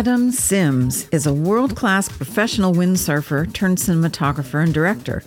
[0.00, 5.22] Adam Sims is a world class professional windsurfer turned cinematographer and director.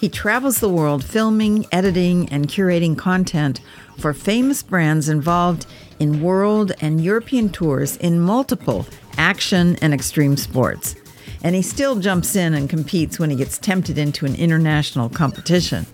[0.00, 3.60] He travels the world filming, editing, and curating content
[4.00, 5.66] for famous brands involved
[6.00, 10.96] in world and European tours in multiple action and extreme sports.
[11.44, 15.86] And he still jumps in and competes when he gets tempted into an international competition.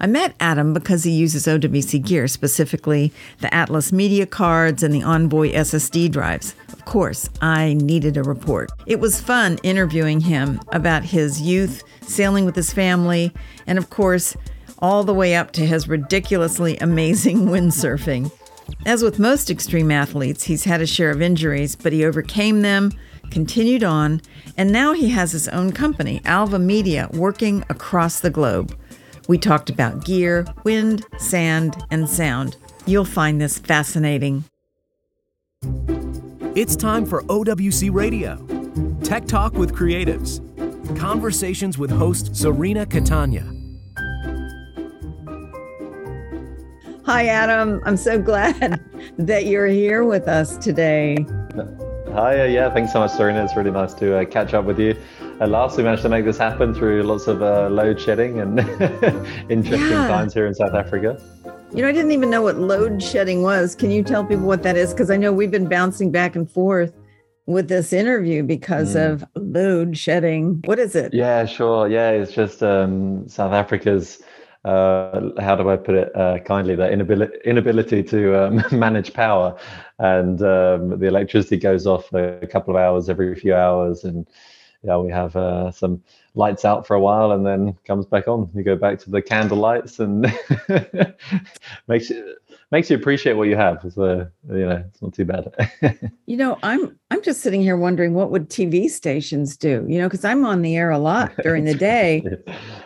[0.00, 5.02] I met Adam because he uses OWC gear, specifically the Atlas Media cards and the
[5.02, 6.54] Envoy SSD drives.
[6.72, 8.70] Of course, I needed a report.
[8.86, 13.32] It was fun interviewing him about his youth, sailing with his family,
[13.66, 14.36] and of course,
[14.78, 18.30] all the way up to his ridiculously amazing windsurfing.
[18.86, 22.92] As with most extreme athletes, he's had a share of injuries, but he overcame them,
[23.30, 24.20] continued on,
[24.56, 28.76] and now he has his own company, Alva Media, working across the globe.
[29.28, 32.56] We talked about gear, wind, sand, and sound.
[32.86, 34.44] You'll find this fascinating.
[36.54, 38.36] It's time for OWC Radio
[39.04, 40.40] Tech Talk with Creatives.
[40.98, 43.44] Conversations with host Serena Catania.
[47.04, 47.82] Hi, Adam.
[47.84, 48.82] I'm so glad
[49.18, 51.26] that you're here with us today.
[52.12, 53.44] Hi, uh, yeah, thanks so much, Serena.
[53.44, 54.96] It's really nice to uh, catch up with you.
[55.40, 58.58] At last, we managed to make this happen through lots of uh, load shedding and
[59.48, 60.08] interesting yeah.
[60.08, 61.22] times here in South Africa.
[61.72, 63.76] You know, I didn't even know what load shedding was.
[63.76, 64.92] Can you tell people what that is?
[64.92, 66.92] Because I know we've been bouncing back and forth
[67.46, 69.12] with this interview because mm.
[69.12, 70.60] of load shedding.
[70.64, 71.14] What is it?
[71.14, 71.86] Yeah, sure.
[71.86, 74.20] Yeah, it's just um, South Africa's
[74.64, 79.56] uh, how do I put it uh, kindly, the inability, inability to um, manage power.
[80.00, 84.02] And um, the electricity goes off a couple of hours every few hours.
[84.02, 84.26] And
[84.82, 86.02] yeah, we have uh, some
[86.34, 88.50] lights out for a while and then comes back on.
[88.54, 90.22] You go back to the candle lights and
[91.88, 92.24] makes it
[92.70, 93.84] makes you appreciate what you have.
[93.92, 96.10] So uh, you know, it's not too bad.
[96.26, 99.84] you know, I'm I'm just sitting here wondering what would TV stations do.
[99.88, 102.22] You know, because I'm on the air a lot during the day,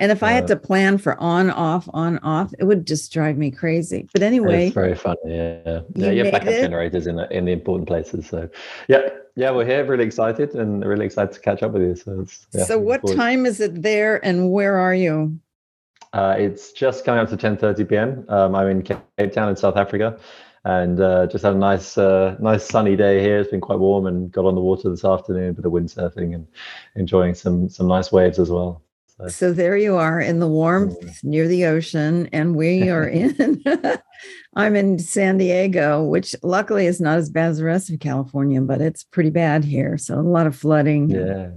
[0.00, 0.48] and if I had uh.
[0.48, 4.08] to plan for on off on off, it would just drive me crazy.
[4.12, 5.18] But anyway, it's very funny.
[5.26, 6.62] Yeah, yeah, you, have backup it?
[6.62, 8.28] generaters in the in the important places.
[8.28, 8.48] So
[8.88, 9.08] yeah.
[9.34, 11.94] Yeah, we're here, really excited, and really excited to catch up with you.
[11.96, 15.40] So, yeah, so what time is it there, and where are you?
[16.12, 18.24] Uh, it's just coming up to 10:30 p.m.
[18.28, 20.18] Um, I'm in Cape Town in South Africa,
[20.64, 23.38] and uh, just had a nice, uh, nice sunny day here.
[23.38, 26.34] It's been quite warm, and got on the water this afternoon, a bit of windsurfing,
[26.34, 26.46] and
[26.96, 28.82] enjoying some some nice waves as well.
[29.06, 33.62] So, so there you are in the warmth near the ocean, and we are in.
[34.54, 38.60] I'm in San Diego, which luckily is not as bad as the rest of California,
[38.60, 39.96] but it's pretty bad here.
[39.96, 41.08] So a lot of flooding.
[41.08, 41.52] Yeah.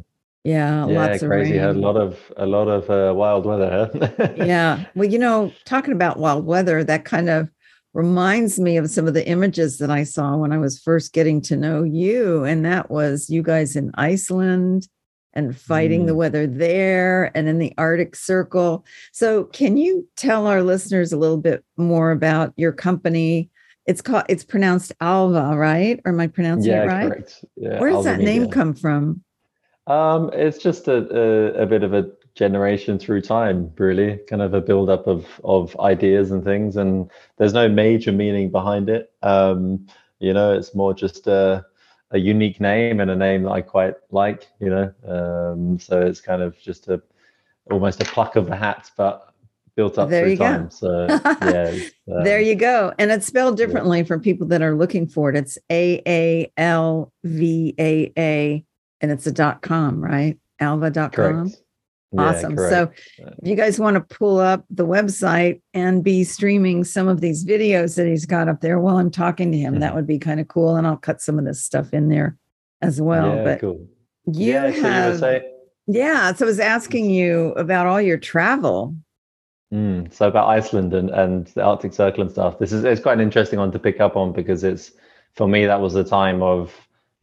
[0.46, 1.58] Yeah, yeah, lots crazy.
[1.58, 3.90] Had a lot of a lot of uh, wild weather.
[3.92, 4.28] Huh?
[4.38, 4.86] yeah.
[4.94, 7.50] Well, you know, talking about wild weather, that kind of
[7.96, 11.42] reminds me of some of the images that I saw when I was first getting
[11.42, 14.88] to know you, and that was you guys in Iceland
[15.34, 16.08] and fighting mm.
[16.08, 18.86] the weather there and in the Arctic Circle.
[19.14, 23.50] So, can you tell our listeners a little bit more about your company?
[23.88, 26.00] It's called it's pronounced Alva, right?
[26.06, 27.08] Or am I pronouncing yeah, it right?
[27.08, 27.46] Correct.
[27.56, 28.54] Yeah, Where does Alva that name Media.
[28.54, 29.24] come from?
[29.88, 34.54] Um, it's just a, a, a, bit of a generation through time, really, kind of
[34.54, 36.76] a build up of of ideas and things.
[36.76, 39.12] And there's no major meaning behind it.
[39.22, 39.86] Um,
[40.20, 41.66] you know, it's more just a
[42.12, 44.48] a unique name and a name that I quite like.
[44.60, 47.02] You know, um, so it's kind of just a
[47.70, 49.34] almost a pluck of the hat, but
[49.76, 50.64] built up there through time.
[50.64, 50.70] Go.
[50.70, 51.80] So yeah,
[52.12, 52.94] um, there you go.
[52.98, 54.06] And it's spelled differently yeah.
[54.06, 55.36] for people that are looking for it.
[55.36, 58.65] It's A A L V A A
[59.02, 60.38] and it's a dot com, right?
[60.60, 61.12] Alva.com.
[61.12, 61.62] Correct.
[62.18, 62.58] Awesome.
[62.58, 67.08] Yeah, so if you guys want to pull up the website and be streaming some
[67.08, 69.82] of these videos that he's got up there while I'm talking to him, mm-hmm.
[69.82, 70.76] that would be kind of cool.
[70.76, 72.38] And I'll cut some of this stuff in there
[72.82, 73.36] as well.
[73.36, 73.88] Yeah, but cool.
[74.26, 75.42] you yeah, have so
[75.88, 76.34] yeah.
[76.34, 78.96] So I was asking you about all your travel.
[79.74, 82.60] Mm, so about Iceland and, and the Arctic Circle and stuff.
[82.60, 84.92] This is it's quite an interesting one to pick up on because it's
[85.34, 86.74] for me that was the time of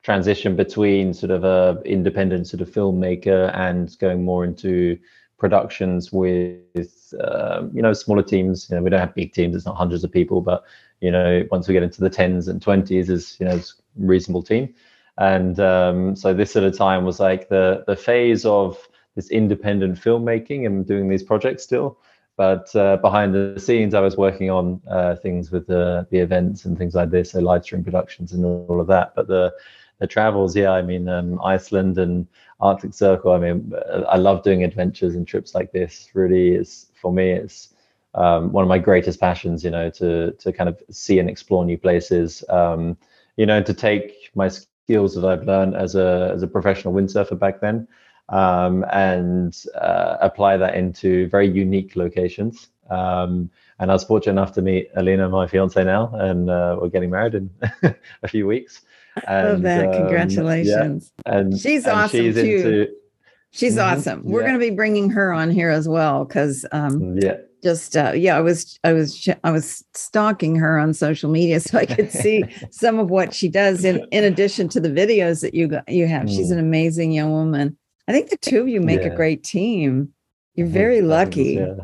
[0.02, 4.98] transition between sort of a independent sort of filmmaker and going more into
[5.38, 8.68] productions with um, you know smaller teams.
[8.68, 10.64] You know we don't have big teams it's not hundreds of people but
[11.00, 14.06] you know once we get into the tens and 20s is you know it's a
[14.06, 14.74] reasonable team.
[15.18, 18.78] And um, so this at a time was like the the phase of
[19.14, 21.98] this independent filmmaking and doing these projects still.
[22.36, 26.64] But uh, behind the scenes i was working on uh, things with the the events
[26.64, 29.14] and things like this so live stream productions and all of that.
[29.14, 29.52] But the
[30.02, 32.26] the travels, yeah, I mean, um, Iceland and
[32.60, 33.30] Arctic Circle.
[33.30, 33.72] I mean,
[34.08, 36.10] I love doing adventures and trips like this.
[36.12, 37.72] Really, is for me, it's
[38.16, 39.62] um, one of my greatest passions.
[39.62, 42.42] You know, to to kind of see and explore new places.
[42.48, 42.96] Um,
[43.36, 47.38] you know, to take my skills that I've learned as a as a professional windsurfer
[47.38, 47.86] back then,
[48.28, 52.70] um, and uh, apply that into very unique locations.
[52.90, 56.88] Um, and I was fortunate enough to meet Alina, my fiance now, and uh, we're
[56.88, 57.50] getting married in
[58.24, 58.82] a few weeks.
[59.26, 59.86] And, Love that!
[59.86, 61.12] Um, Congratulations!
[61.26, 62.40] Yeah, and she's and awesome she's too.
[62.40, 62.88] Into,
[63.50, 64.22] she's mm-hmm, awesome.
[64.24, 64.48] We're yeah.
[64.48, 68.36] going to be bringing her on here as well because um, yeah, just uh, yeah,
[68.36, 72.44] I was I was I was stalking her on social media so I could see
[72.70, 76.06] some of what she does in in addition to the videos that you got, you
[76.06, 76.24] have.
[76.24, 76.36] Mm.
[76.36, 77.76] She's an amazing young woman.
[78.08, 79.08] I think the two of you make yeah.
[79.08, 80.12] a great team.
[80.54, 81.54] You're very lucky.
[81.54, 81.74] Yeah.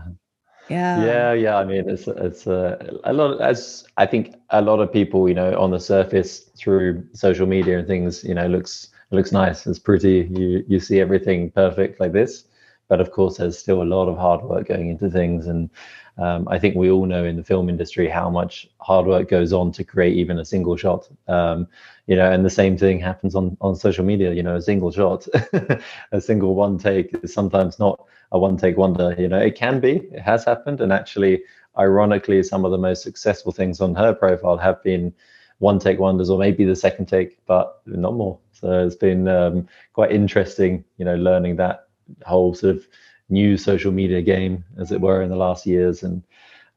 [0.68, 0.98] Yeah.
[1.04, 1.56] Yeah, yeah.
[1.56, 3.40] I mean, it's it's uh, a lot.
[3.40, 7.78] As I think a lot of people, you know, on the surface through social media
[7.78, 9.66] and things, you know, looks looks nice.
[9.66, 10.28] It's pretty.
[10.30, 12.44] You you see everything perfect like this,
[12.88, 15.70] but of course, there's still a lot of hard work going into things, and
[16.18, 19.52] um, I think we all know in the film industry how much hard work goes
[19.52, 21.08] on to create even a single shot.
[21.28, 21.68] Um,
[22.06, 24.32] you know, and the same thing happens on on social media.
[24.32, 25.26] You know, a single shot,
[26.12, 29.14] a single one take is sometimes not a one take wonder.
[29.18, 30.80] You know, it can be, it has happened.
[30.80, 31.42] And actually,
[31.78, 35.14] ironically, some of the most successful things on her profile have been
[35.58, 38.38] one take wonders or maybe the second take, but not more.
[38.52, 41.88] So it's been um, quite interesting, you know, learning that
[42.24, 42.86] whole sort of
[43.28, 46.02] new social media game, as it were, in the last years.
[46.02, 46.22] And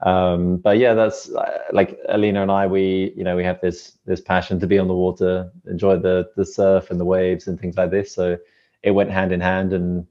[0.01, 2.67] um, but yeah, that's uh, like Alina and I.
[2.67, 6.29] We you know we have this this passion to be on the water, enjoy the
[6.35, 8.13] the surf and the waves and things like this.
[8.13, 8.37] So
[8.83, 10.07] it went hand in hand, and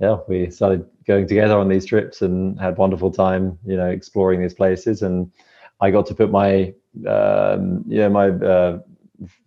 [0.00, 4.40] yeah, we started going together on these trips and had wonderful time, you know, exploring
[4.40, 5.02] these places.
[5.02, 5.30] And
[5.80, 6.74] I got to put my,
[7.06, 8.78] um, you know, my uh,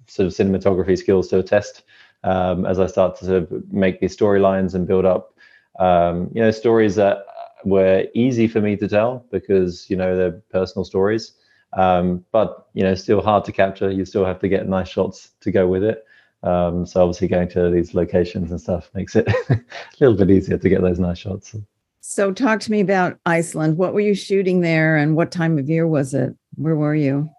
[0.08, 1.84] sort of cinematography skills to a test
[2.24, 5.34] um, as I start to sort of make these storylines and build up,
[5.80, 7.26] um, you know, stories that
[7.66, 11.34] were easy for me to tell because, you know, they're personal stories.
[11.74, 13.92] Um, but, you know, still hard to capture.
[13.92, 16.06] You still have to get nice shots to go with it.
[16.44, 19.60] Um, so obviously going to these locations and stuff makes it a
[20.00, 21.56] little bit easier to get those nice shots.
[22.02, 23.78] So talk to me about Iceland.
[23.78, 26.34] What were you shooting there and what time of year was it?
[26.56, 27.30] Where were you?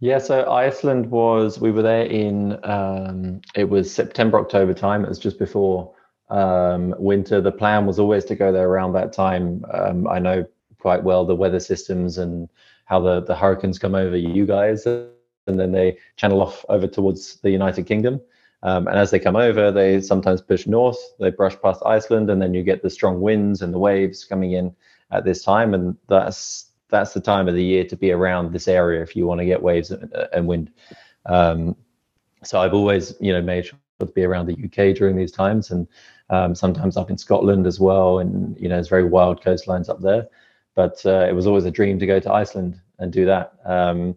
[0.00, 5.04] Yeah, so Iceland was we were there in um, it was September October time.
[5.04, 5.94] It was just before
[6.32, 7.40] um, winter.
[7.40, 9.64] The plan was always to go there around that time.
[9.72, 10.46] Um, I know
[10.78, 12.48] quite well the weather systems and
[12.86, 14.84] how the the hurricanes come over you guys
[15.46, 18.20] and then they channel off over towards the United Kingdom.
[18.64, 22.40] Um, and as they come over, they sometimes push north, they brush past Iceland, and
[22.40, 24.74] then you get the strong winds and the waves coming in
[25.10, 25.74] at this time.
[25.74, 29.26] And that's that's the time of the year to be around this area if you
[29.26, 30.70] want to get waves and, and wind.
[31.26, 31.74] Um,
[32.44, 35.70] so I've always, you know, made sure to be around the UK during these times,
[35.70, 35.88] and
[36.32, 38.18] um, sometimes up in Scotland as well.
[38.18, 40.26] And you know, it's very wild coastlines up there.
[40.74, 43.52] But uh, it was always a dream to go to Iceland and do that.
[43.64, 44.16] Um,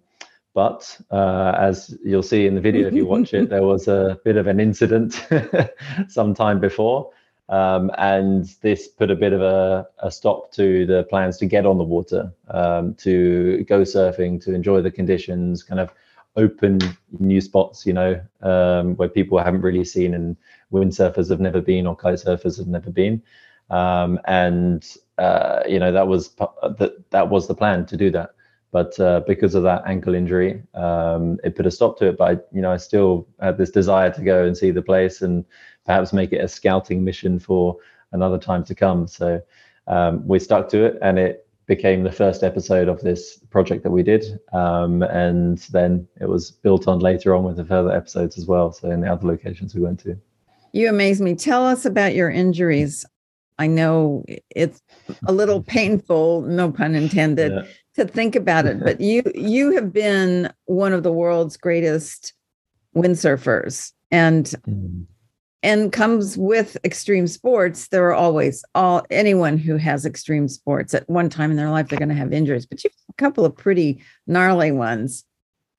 [0.53, 4.17] but uh, as you'll see in the video, if you watch it, there was a
[4.23, 5.27] bit of an incident
[6.07, 7.11] some time before.
[7.49, 11.67] Um, and this put a bit of a, a, stop to the plans to get
[11.67, 15.93] on the water, um, to go surfing, to enjoy the conditions, kind of
[16.35, 16.79] open
[17.19, 20.37] new spots, you know, um, where people haven't really seen and
[20.71, 23.21] windsurfers have never been or kite surfers have never been.
[23.69, 24.85] Um, and
[25.17, 28.31] uh, you know that was that that was the plan to do that.
[28.71, 32.17] But uh, because of that ankle injury, um, it put a stop to it.
[32.17, 35.21] But I, you know, I still had this desire to go and see the place
[35.21, 35.45] and
[35.85, 37.77] perhaps make it a scouting mission for
[38.11, 39.07] another time to come.
[39.07, 39.41] So
[39.87, 43.91] um, we stuck to it, and it became the first episode of this project that
[43.91, 44.39] we did.
[44.53, 48.71] Um, and then it was built on later on with the further episodes as well.
[48.71, 50.17] So in the other locations we went to.
[50.73, 51.35] You amaze me.
[51.35, 53.05] Tell us about your injuries.
[53.57, 54.81] I know it's
[55.25, 57.63] a little painful, no pun intended, yeah
[57.95, 62.33] to think about it, but you you have been one of the world's greatest
[62.95, 65.05] windsurfers, and mm.
[65.65, 67.87] And comes with extreme sports.
[67.87, 71.89] There are always all anyone who has extreme sports at one time in their life
[71.89, 75.25] they're going to have injuries, but you have a couple of pretty gnarly ones.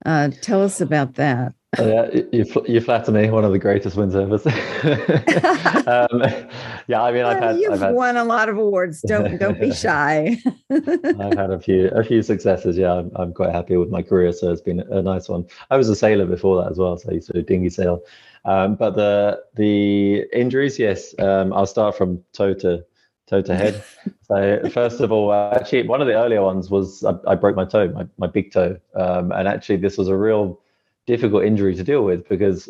[0.05, 1.53] Uh, tell us about that.
[1.77, 3.29] Oh, yeah, you, you flatter me.
[3.29, 4.45] One of the greatest windsurfers.
[5.87, 6.49] um,
[6.87, 7.59] yeah, I mean, I've had.
[7.59, 9.01] You've I've had, won a lot of awards.
[9.01, 10.37] Don't don't be shy.
[10.69, 12.77] I've had a few a few successes.
[12.77, 15.45] Yeah, I'm, I'm quite happy with my career, so it's been a nice one.
[15.69, 18.01] I was a sailor before that as well, so I used to do dinghy sail.
[18.47, 22.83] Um, but the the injuries, yes, um, I'll start from toe to
[23.27, 23.83] toe to head.
[24.21, 27.57] so first of all, uh, actually, one of the earlier ones was I, I broke
[27.57, 30.61] my toe, my my big toe, um, and actually this was a real
[31.05, 32.69] difficult injury to deal with because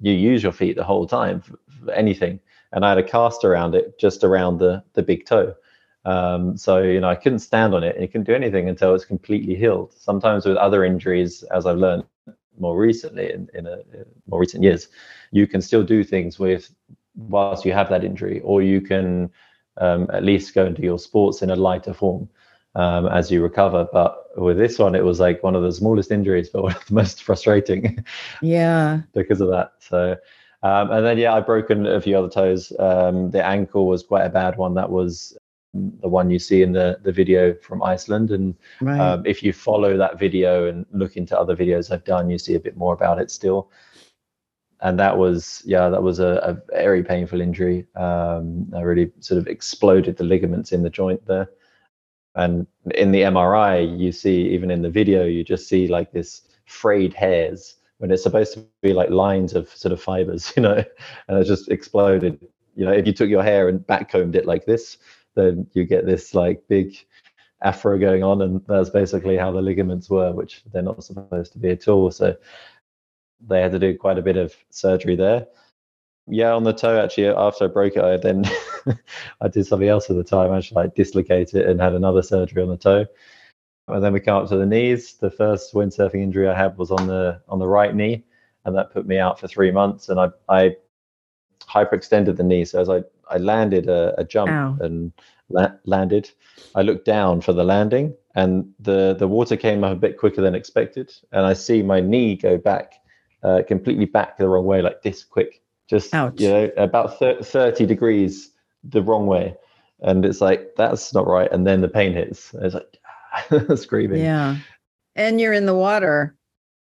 [0.00, 2.40] you use your feet the whole time for, for anything.
[2.72, 5.54] And I had a cast around it, just around the the big toe.
[6.06, 8.94] Um, so you know, I couldn't stand on it, and you couldn't do anything until
[8.94, 9.92] it's completely healed.
[9.92, 12.04] Sometimes with other injuries, as I've learned,
[12.58, 14.88] more recently in, in a in more recent years,
[15.30, 16.74] you can still do things with
[17.16, 19.30] whilst you have that injury, or you can
[19.78, 22.28] um, at least go into your sports in a lighter form
[22.74, 23.88] um, as you recover.
[23.92, 26.84] But with this one, it was like one of the smallest injuries, but one of
[26.86, 28.04] the most frustrating.
[28.40, 29.02] Yeah.
[29.14, 29.72] because of that.
[29.78, 30.16] So,
[30.64, 32.72] um, and then yeah, i've broken a few other toes.
[32.78, 34.74] Um, the ankle was quite a bad one.
[34.74, 35.36] That was
[35.74, 38.30] the one you see in the the video from Iceland.
[38.30, 39.00] And Right.
[39.00, 42.54] um, if you follow that video and look into other videos I've done, you see
[42.54, 43.70] a bit more about it still.
[44.80, 47.86] And that was, yeah, that was a, a very painful injury.
[47.94, 51.48] Um, I really sort of exploded the ligaments in the joint there.
[52.34, 56.42] And in the MRI, you see, even in the video, you just see like this
[56.66, 60.82] frayed hairs when it's supposed to be like lines of sort of fibers, you know,
[61.28, 62.44] and it just exploded.
[62.74, 64.98] You know, if you took your hair and backcombed it like this,
[65.34, 66.94] then you get this like big
[67.62, 71.58] afro going on, and that's basically how the ligaments were, which they're not supposed to
[71.58, 72.10] be at all.
[72.10, 72.36] So
[73.46, 75.46] they had to do quite a bit of surgery there.
[76.28, 77.28] Yeah, on the toe actually.
[77.28, 78.44] After I broke it, I then
[79.40, 80.52] I did something else at the time.
[80.52, 83.06] I actually like dislocate it and had another surgery on the toe.
[83.88, 85.14] And then we come up to the knees.
[85.14, 88.24] The first windsurfing injury I had was on the on the right knee,
[88.64, 90.08] and that put me out for three months.
[90.08, 90.76] And I I
[91.62, 94.76] hyperextended the knee, so as I I landed a, a jump Ow.
[94.80, 95.12] and
[95.48, 96.30] la- landed,
[96.74, 100.42] I looked down for the landing, and the the water came up a bit quicker
[100.42, 102.94] than expected, and I see my knee go back,
[103.42, 106.40] uh, completely back the wrong way, like this quick, just Ouch.
[106.40, 108.50] you know about thir- thirty degrees
[108.84, 109.54] the wrong way,
[110.00, 111.50] and it's like that's not right.
[111.52, 112.54] And then the pain hits.
[112.54, 112.98] It's like
[113.76, 114.22] screaming.
[114.22, 114.56] Yeah.
[115.14, 116.34] And you're in the water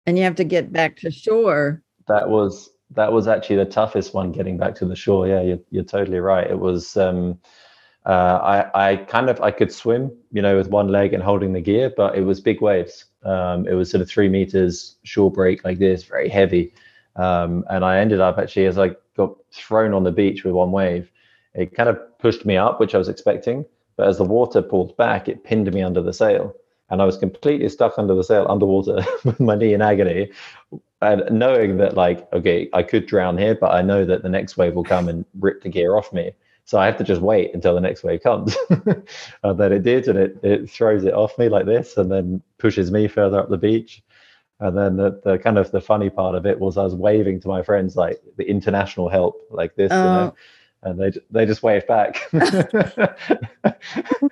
[0.06, 1.82] and you have to get back to shore.
[2.08, 5.60] that was that was actually the toughest one getting back to the shore yeah you're,
[5.70, 7.38] you're totally right it was um
[8.06, 11.54] uh, I, I kind of I could swim, you know, with one leg and holding
[11.54, 13.06] the gear, but it was big waves.
[13.24, 16.74] Um, it was sort of three meters shore break like this, very heavy.
[17.18, 20.72] Um, and I ended up actually as I got thrown on the beach with one
[20.72, 21.12] wave,
[21.54, 23.66] it kind of pushed me up, which I was expecting.
[23.98, 26.56] But as the water pulled back, it pinned me under the sail,
[26.90, 30.32] and I was completely stuck under the sail, underwater, with my knee in agony,
[31.02, 34.58] and knowing that like, okay, I could drown here, but I know that the next
[34.58, 36.32] wave will come and rip the gear off me.
[36.66, 38.56] So I have to just wait until the next wave comes.
[39.42, 42.12] Uh, and then it did, and it, it throws it off me like this, and
[42.12, 44.04] then pushes me further up the beach.
[44.60, 47.40] And then the, the kind of the funny part of it was I was waving
[47.42, 50.90] to my friends like the international help like this, you know, oh.
[50.90, 52.30] and they they just waved back.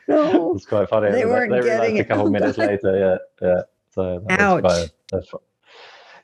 [0.09, 0.55] Oh, no.
[0.55, 1.12] it's quite funny.
[1.12, 2.07] They weren't realized getting a it.
[2.07, 3.19] couple minutes later.
[3.41, 3.62] Yeah, yeah.
[3.89, 4.63] So that Ouch.
[4.63, 5.41] Was quite, that's fu-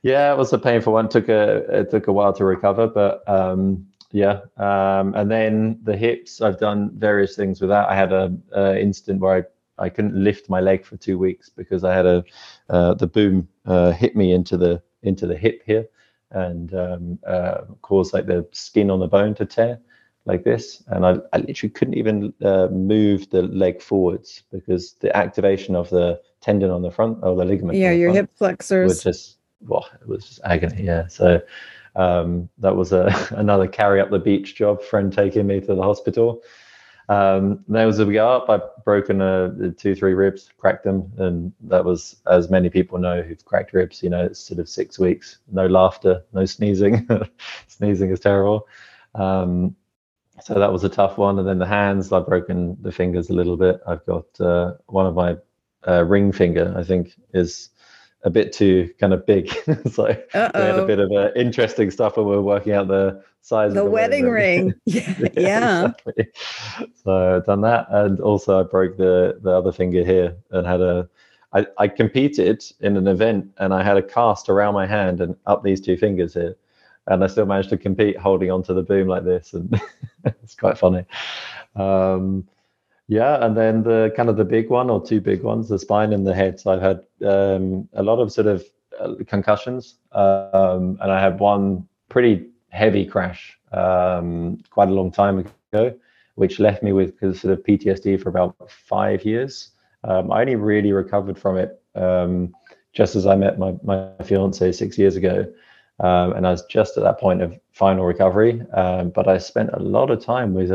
[0.04, 1.10] yeah, it was a painful one.
[1.10, 4.42] Took a it took a while to recover, but um, yeah.
[4.58, 7.90] Um, and then the hips, I've done various things with that.
[7.90, 11.50] I had a, a incident where I I couldn't lift my leg for two weeks
[11.50, 12.24] because I had a
[12.70, 15.86] uh, the boom uh, hit me into the into the hip here
[16.32, 19.80] and um, uh, caused like the skin on the bone to tear
[20.26, 25.16] like this and I, I literally couldn't even uh, move the leg forwards because the
[25.16, 29.04] activation of the tendon on the front or the ligament Yeah, the your hip flexors.
[29.04, 31.08] just well it was just agony yeah.
[31.08, 31.42] So
[31.96, 35.84] um, that was a, another carry up the beach job friend taking me to the
[35.84, 36.42] hospital.
[37.10, 41.52] Um, then as we go up i've broken uh, two three ribs cracked them and
[41.64, 44.98] that was as many people know who've cracked ribs you know it's sort of six
[44.98, 47.06] weeks no laughter no sneezing
[47.68, 48.68] sneezing is terrible.
[49.16, 49.76] Um,
[50.42, 53.34] so that was a tough one and then the hands i've broken the fingers a
[53.34, 53.82] little bit.
[53.86, 55.36] I've got uh, one of my
[55.86, 57.70] uh, ring finger i think is
[58.24, 59.50] a bit too kind of big
[59.92, 63.22] so we had a bit of uh, interesting stuff when we were working out the
[63.44, 64.74] size The of the wedding ring.
[64.86, 65.16] Yeah.
[65.36, 65.86] yeah.
[65.86, 66.28] exactly.
[67.04, 70.82] So I've done that, and also I broke the the other finger here and had
[70.82, 71.08] a.
[71.56, 75.36] I, I competed in an event and I had a cast around my hand and
[75.46, 76.56] up these two fingers here,
[77.08, 79.80] and I still managed to compete holding onto the boom like this, and
[80.26, 81.06] it's quite funny.
[81.76, 82.48] Um,
[83.14, 86.14] yeah, and then the kind of the big one or two big ones, the spine
[86.14, 86.60] and the head.
[86.60, 88.64] So I've had um, a lot of sort of
[89.00, 95.46] uh, concussions, um, and I had one pretty heavy crash um, quite a long time
[95.72, 95.94] ago,
[96.36, 99.70] which left me with sort of PTSD for about five years.
[100.04, 102.52] Um, I only really recovered from it um,
[102.94, 105.46] just as I met my my fiance six years ago,
[106.00, 108.54] um, and I was just at that point of final recovery.
[108.72, 110.72] But I spent a lot of time with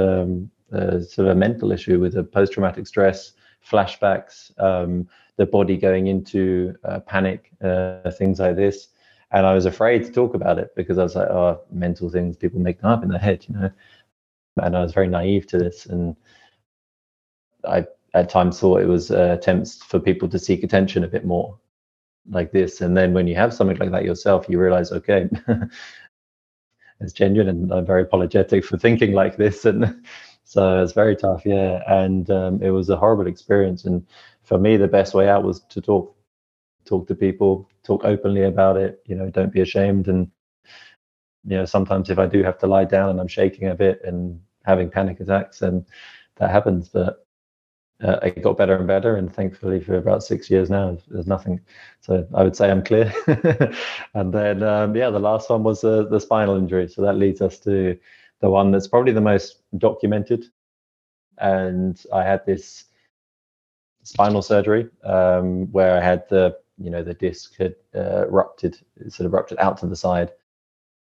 [0.73, 3.33] a, sort of a mental issue with a post traumatic stress,
[3.69, 8.89] flashbacks, um, the body going into uh, panic, uh, things like this.
[9.31, 12.37] And I was afraid to talk about it because I was like, oh, mental things
[12.37, 13.71] people make them up in their head, you know.
[14.63, 16.17] And I was very naive to this, and
[17.65, 21.25] I at times thought it was uh, attempts for people to seek attention a bit
[21.25, 21.59] more.
[22.31, 22.81] like this.
[22.81, 25.29] And then when you have something like that yourself, you realize, okay,
[27.01, 29.65] it's genuine and I'm very apologetic for thinking like this.
[29.65, 30.05] And
[30.49, 31.43] so it's very tough.
[31.45, 31.83] Yeah.
[31.87, 33.85] And um, it was a horrible experience.
[33.85, 34.07] And
[34.45, 36.17] for me, the best way out was to talk,
[36.87, 40.09] talk to people, talk openly about it, you know, don't be ashamed.
[40.09, 40.31] And,
[41.45, 44.01] you know, sometimes if I do have to lie down and I'm shaking a bit
[44.05, 45.85] and having panic attacks, and
[46.37, 46.89] that happens.
[46.89, 47.27] But
[48.03, 51.61] uh, it got better and better, and thankfully for about six years now, there's nothing.
[52.01, 53.13] So I would say I'm clear.
[54.15, 56.89] and then um, yeah, the last one was uh, the spinal injury.
[56.89, 57.99] So that leads us to
[58.41, 60.47] the one that's probably the most documented.
[61.39, 62.85] And I had this
[64.03, 68.77] spinal surgery um, where I had the you know the disc had uh, ruptured,
[69.09, 70.31] sort of ruptured out to the side,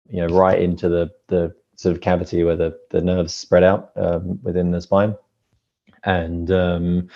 [0.08, 3.90] you know, right into the the sort of cavity where the the nerves spread out
[3.96, 5.16] um, within the spine
[6.04, 7.08] and um,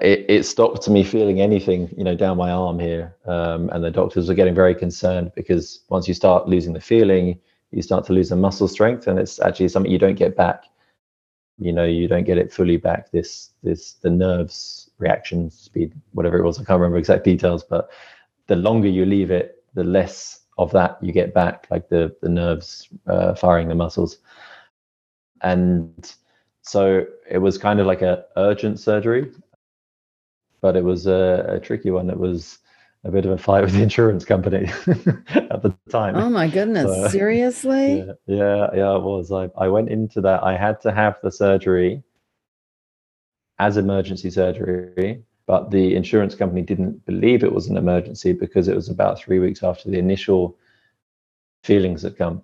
[0.00, 3.14] it, it, stopped me feeling anything, you know, down my arm here.
[3.26, 7.38] Um, and the doctors were getting very concerned because once you start losing the feeling,
[7.74, 10.64] you start to lose the muscle strength, and it's actually something you don't get back.
[11.58, 13.10] You know, you don't get it fully back.
[13.10, 17.90] This, this, the nerves reaction speed, whatever it was, I can't remember exact details, but
[18.46, 22.28] the longer you leave it, the less of that you get back, like the the
[22.28, 24.18] nerves uh, firing the muscles.
[25.42, 26.14] And
[26.62, 29.32] so it was kind of like a urgent surgery,
[30.60, 32.08] but it was a, a tricky one.
[32.08, 32.58] It was
[33.04, 36.16] a bit of a fight with the insurance company at the time.
[36.16, 36.86] Oh my goodness!
[36.86, 37.98] So, Seriously?
[38.26, 39.30] Yeah, yeah, yeah, it was.
[39.32, 40.42] I I went into that.
[40.42, 42.02] I had to have the surgery
[43.58, 48.74] as emergency surgery, but the insurance company didn't believe it was an emergency because it
[48.74, 50.56] was about three weeks after the initial
[51.62, 52.42] feelings had come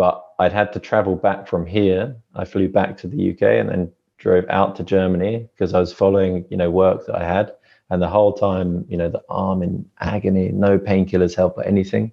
[0.00, 2.16] but I'd had to travel back from here.
[2.34, 5.92] I flew back to the UK and then drove out to Germany because I was
[5.92, 7.52] following, you know, work that I had.
[7.90, 12.12] And the whole time, you know, the arm in agony, no painkillers help or anything.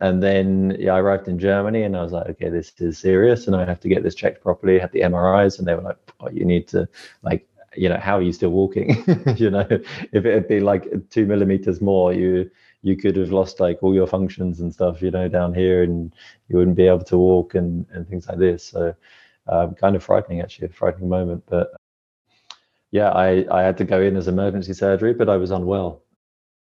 [0.00, 3.46] And then yeah, I arrived in Germany and I was like, okay, this is serious
[3.46, 4.78] and I have to get this checked properly.
[4.78, 6.88] I had the MRIs and they were like, oh, you need to
[7.22, 9.04] like, you know, how are you still walking?
[9.36, 12.50] you know, if it had been like two millimeters more, you
[12.82, 16.12] you could have lost like all your functions and stuff, you know, down here, and
[16.48, 18.64] you wouldn't be able to walk and and things like this.
[18.64, 18.94] So,
[19.46, 21.44] um, kind of frightening, actually, a frightening moment.
[21.46, 21.72] But
[22.92, 26.02] yeah, I I had to go in as emergency surgery, but I was unwell.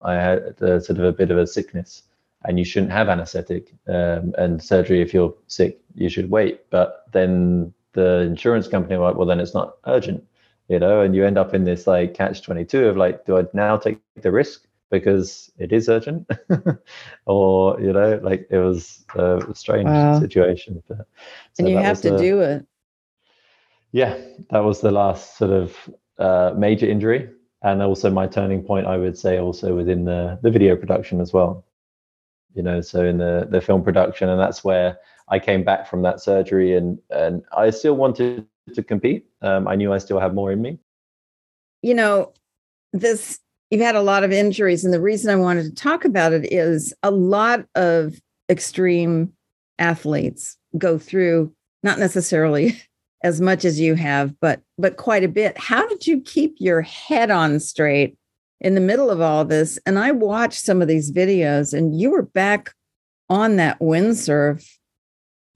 [0.01, 2.03] I had a, sort of a bit of a sickness,
[2.43, 5.79] and you shouldn't have anaesthetic um, and surgery if you're sick.
[5.95, 6.69] You should wait.
[6.69, 10.23] But then the insurance company were like, well, then it's not urgent,
[10.67, 13.37] you know, and you end up in this like catch twenty two of like, do
[13.37, 14.67] I now take the risk?
[14.89, 16.29] because it is urgent
[17.25, 20.17] or you know like it was a strange wow.
[20.17, 21.05] situation but, so
[21.59, 22.65] and you have to the, do it
[23.91, 24.17] yeah
[24.49, 25.75] that was the last sort of
[26.19, 27.30] uh, major injury
[27.63, 31.34] and also my turning point i would say also within the the video production as
[31.34, 31.65] well
[32.53, 34.97] you know so in the the film production and that's where
[35.30, 39.75] i came back from that surgery and and i still wanted to compete um, i
[39.75, 40.77] knew i still had more in me
[41.82, 42.32] you know
[42.93, 44.86] this you've had a lot of injuries.
[44.86, 49.34] And the reason I wanted to talk about it is a lot of extreme
[49.80, 51.53] athletes go through
[51.84, 52.82] not necessarily
[53.23, 55.58] as much as you have, but but quite a bit.
[55.58, 58.17] How did you keep your head on straight
[58.62, 59.80] in the middle of all this?
[59.86, 62.73] And I watched some of these videos, and you were back
[63.30, 64.63] on that windsurf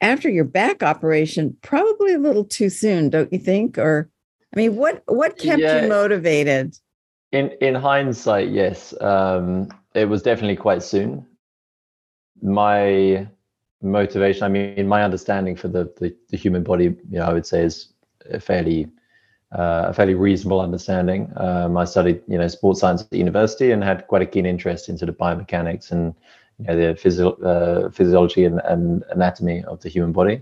[0.02, 3.78] after your back operation, probably a little too soon, don't you think?
[3.78, 4.10] Or
[4.54, 5.84] I mean, what what kept yeah.
[5.84, 6.76] you motivated?
[7.32, 11.26] In in hindsight, yes, um, it was definitely quite soon.
[12.42, 13.28] My
[13.82, 17.46] motivation, I mean, my understanding for the, the, the human body, you know, I would
[17.46, 17.94] say is
[18.30, 18.88] a fairly
[19.54, 21.32] uh, a fairly reasonable understanding.
[21.36, 24.46] Um, I studied, you know, sports science at the university and had quite a keen
[24.46, 26.16] interest in sort of biomechanics and
[26.58, 30.42] you know the physio- uh, physiology and, and anatomy of the human body.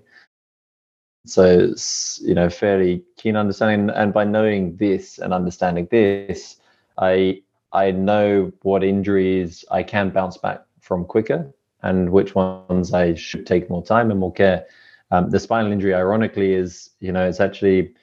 [1.25, 1.73] So,
[2.21, 6.58] you know, fairly keen understanding, and by knowing this and understanding this,
[6.97, 11.52] I I know what injuries I can bounce back from quicker
[11.83, 14.65] and which ones I should take more time and more care.
[15.11, 17.93] Um, the spinal injury, ironically, is you know it's actually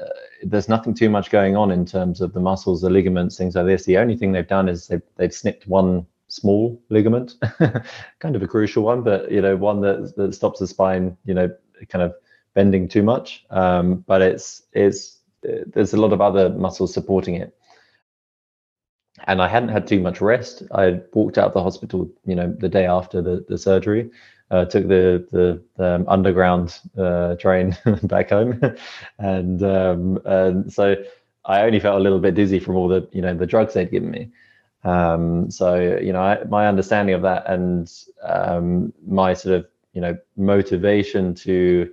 [0.00, 0.06] uh,
[0.42, 3.66] there's nothing too much going on in terms of the muscles, the ligaments, things like
[3.66, 3.84] this.
[3.84, 7.34] The only thing they've done is they've, they've snipped one small ligament,
[8.18, 11.34] kind of a crucial one, but you know one that that stops the spine, you
[11.34, 11.50] know,
[11.88, 12.14] kind of
[12.54, 13.44] bending too much.
[13.50, 17.56] Um, but it's it's there's a lot of other muscles supporting it
[19.26, 20.62] and I hadn't had too much rest.
[20.72, 24.10] I walked out of the hospital, you know, the day after the, the surgery,
[24.50, 28.60] uh, took the the, the um, underground uh, train back home,
[29.18, 30.96] and um, and so
[31.44, 33.90] I only felt a little bit dizzy from all the you know the drugs they'd
[33.90, 34.30] given me,
[34.84, 37.90] Um, so you know, I, my understanding of that and
[38.22, 41.90] um, my sort of you know motivation to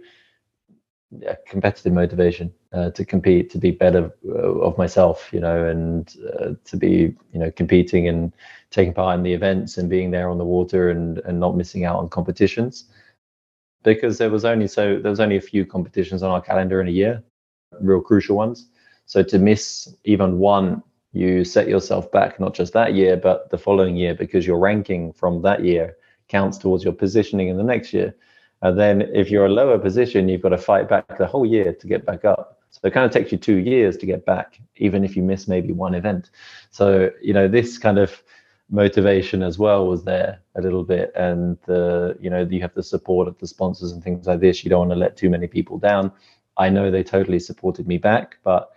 [1.11, 6.15] yeah, competitive motivation uh, to compete, to be better uh, of myself, you know, and
[6.39, 8.33] uh, to be, you know, competing and
[8.69, 11.85] taking part in the events and being there on the water and and not missing
[11.85, 12.85] out on competitions,
[13.83, 16.87] because there was only so there was only a few competitions on our calendar in
[16.87, 17.23] a year,
[17.81, 18.69] real crucial ones.
[19.05, 23.57] So to miss even one, you set yourself back not just that year but the
[23.57, 27.91] following year because your ranking from that year counts towards your positioning in the next
[27.91, 28.15] year.
[28.61, 31.73] And then if you're a lower position, you've got to fight back the whole year
[31.73, 32.58] to get back up.
[32.71, 35.47] So it kind of takes you two years to get back, even if you miss
[35.47, 36.29] maybe one event.
[36.71, 38.23] So, you know, this kind of
[38.69, 41.11] motivation as well was there a little bit.
[41.15, 44.63] And the, you know, you have the support of the sponsors and things like this.
[44.63, 46.11] You don't want to let too many people down.
[46.57, 48.71] I know they totally supported me back, but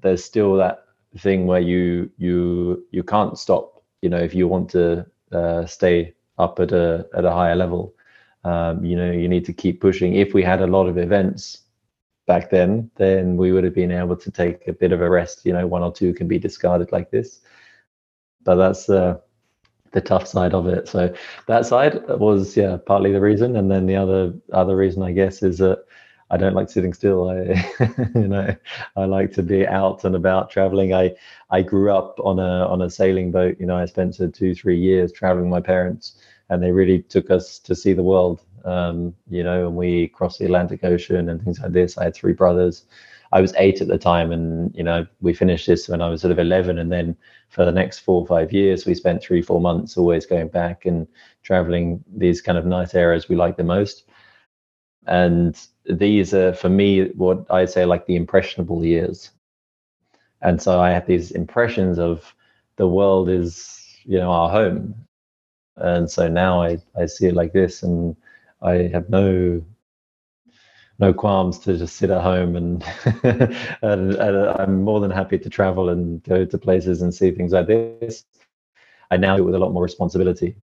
[0.00, 0.84] there's still that
[1.18, 3.82] thing where you you you can't stop.
[4.02, 7.94] You know, if you want to uh, stay up at a at a higher level,
[8.44, 10.14] um, you know, you need to keep pushing.
[10.14, 11.67] If we had a lot of events
[12.28, 15.44] back then, then we would have been able to take a bit of a rest.
[15.44, 17.40] You know, one or two can be discarded like this,
[18.44, 19.18] but that's uh,
[19.90, 20.86] the tough side of it.
[20.86, 21.12] So
[21.48, 25.42] that side was yeah partly the reason, and then the other other reason I guess
[25.42, 25.84] is that
[26.30, 27.30] I don't like sitting still.
[27.30, 27.42] I
[28.14, 28.54] you know
[28.96, 30.94] I like to be out and about traveling.
[30.94, 31.16] I
[31.50, 33.56] I grew up on a on a sailing boat.
[33.58, 36.16] You know, I spent two three years traveling with my parents
[36.50, 38.42] and they really took us to see the world.
[38.68, 41.98] Um, you know, and we crossed the Atlantic Ocean and things like this.
[41.98, 42.84] I had three brothers.
[43.32, 46.22] I was eight at the time, and you know, we finished this when I was
[46.22, 47.16] sort of eleven, and then
[47.50, 50.86] for the next four or five years, we spent three, four months always going back
[50.86, 51.06] and
[51.42, 54.04] traveling these kind of nice areas we like the most.
[55.06, 59.30] And these are for me what I'd say like the impressionable years.
[60.42, 62.34] And so I had these impressions of
[62.76, 64.94] the world is, you know, our home
[65.78, 68.16] and so now I, I see it like this and
[68.62, 69.62] i have no
[71.00, 72.84] no qualms to just sit at home and,
[73.82, 77.52] and, and i'm more than happy to travel and go to places and see things
[77.52, 78.24] like this.
[79.10, 80.56] I now do it with a lot more responsibility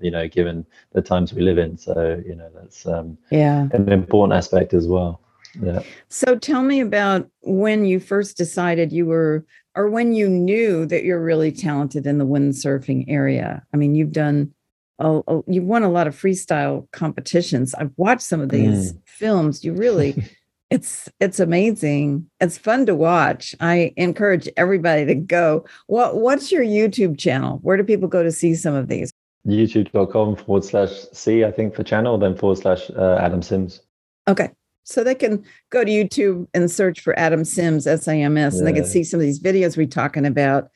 [0.00, 1.76] you know given the times we live in.
[1.76, 3.68] So you know that's um yeah.
[3.72, 5.20] an important aspect as well.
[5.60, 5.82] Yeah.
[6.08, 11.04] So tell me about when you first decided you were or when you knew that
[11.04, 13.62] you're really talented in the windsurfing area.
[13.72, 14.52] I mean you've done
[15.00, 17.74] you've won a lot of freestyle competitions.
[17.74, 18.98] I've watched some of these mm.
[19.06, 19.64] films.
[19.64, 20.24] You really,
[20.70, 22.28] it's it's amazing.
[22.40, 23.54] It's fun to watch.
[23.60, 25.64] I encourage everybody to go.
[25.86, 27.58] What what's your YouTube channel?
[27.62, 29.12] Where do people go to see some of these?
[29.46, 33.80] YouTube.com forward slash C, I think, for channel, then forward slash uh, Adam Sims.
[34.26, 34.50] Okay.
[34.84, 38.58] So they can go to YouTube and search for Adam Sims, S I M S,
[38.58, 40.70] and they can see some of these videos we're talking about.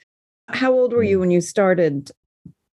[0.48, 2.10] How old were you when you started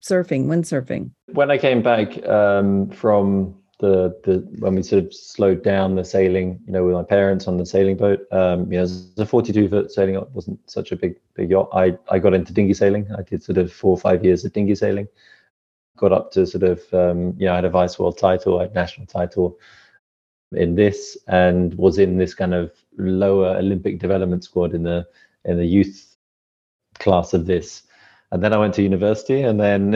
[0.03, 1.11] surfing, windsurfing?
[1.33, 6.03] When I came back um, from the the when we sort of slowed down the
[6.03, 9.69] sailing, you know, with my parents on the sailing boat, um, you know, a 42
[9.69, 11.69] foot sailing yacht wasn't such a big big yacht.
[11.73, 13.07] I I got into dinghy sailing.
[13.17, 15.07] I did sort of four or five years of dinghy sailing.
[15.97, 18.63] Got up to sort of um, you know, I had a vice world title, I
[18.63, 19.57] had national title
[20.53, 25.07] in this, and was in this kind of lower Olympic development squad in the
[25.45, 26.15] in the youth
[26.99, 27.83] class of this
[28.31, 29.95] and then I went to university, and then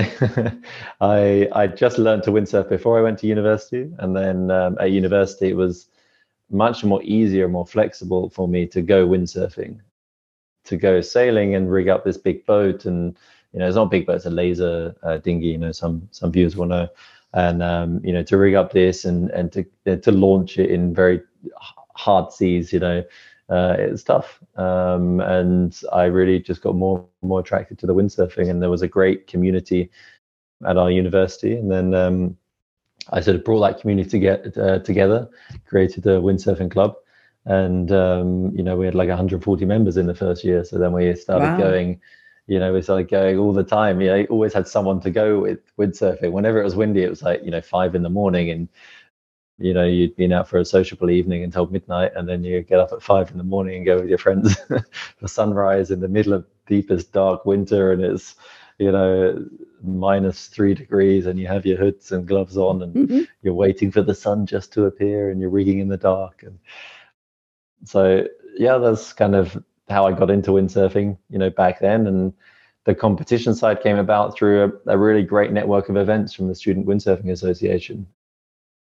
[1.01, 4.91] I I just learned to windsurf before I went to university, and then um, at
[4.91, 5.87] university it was
[6.49, 9.79] much more easier, more flexible for me to go windsurfing,
[10.65, 13.17] to go sailing and rig up this big boat, and
[13.51, 15.47] you know it's not big boat, it's a laser uh, dinghy.
[15.47, 16.87] You know some some viewers will know,
[17.33, 20.93] and um, you know to rig up this and and to to launch it in
[20.93, 21.21] very
[21.95, 23.03] hard seas, you know
[23.51, 24.39] uh, it's tough.
[24.55, 28.81] Um, and I really just got more more attracted to the windsurfing, and there was
[28.81, 29.91] a great community
[30.65, 31.55] at our university.
[31.55, 32.37] And then um,
[33.11, 35.29] I sort of brought that community to get, uh, together,
[35.65, 36.95] created a windsurfing club,
[37.45, 40.63] and um, you know we had like 140 members in the first year.
[40.63, 41.57] So then we started wow.
[41.57, 41.99] going.
[42.47, 44.01] You know, we started going all the time.
[44.01, 46.31] You know, always had someone to go with windsurfing.
[46.31, 48.69] Whenever it was windy, it was like you know five in the morning, and
[49.61, 52.79] you know you'd been out for a sociable evening until midnight and then you get
[52.79, 54.55] up at five in the morning and go with your friends
[55.17, 58.35] for sunrise in the middle of deepest dark winter and it's
[58.79, 59.45] you know
[59.83, 63.21] minus three degrees and you have your hoods and gloves on and mm-hmm.
[63.41, 66.57] you're waiting for the sun just to appear and you're rigging in the dark and
[67.83, 68.25] so
[68.57, 72.33] yeah that's kind of how i got into windsurfing you know back then and
[72.85, 76.55] the competition side came about through a, a really great network of events from the
[76.55, 78.07] student windsurfing association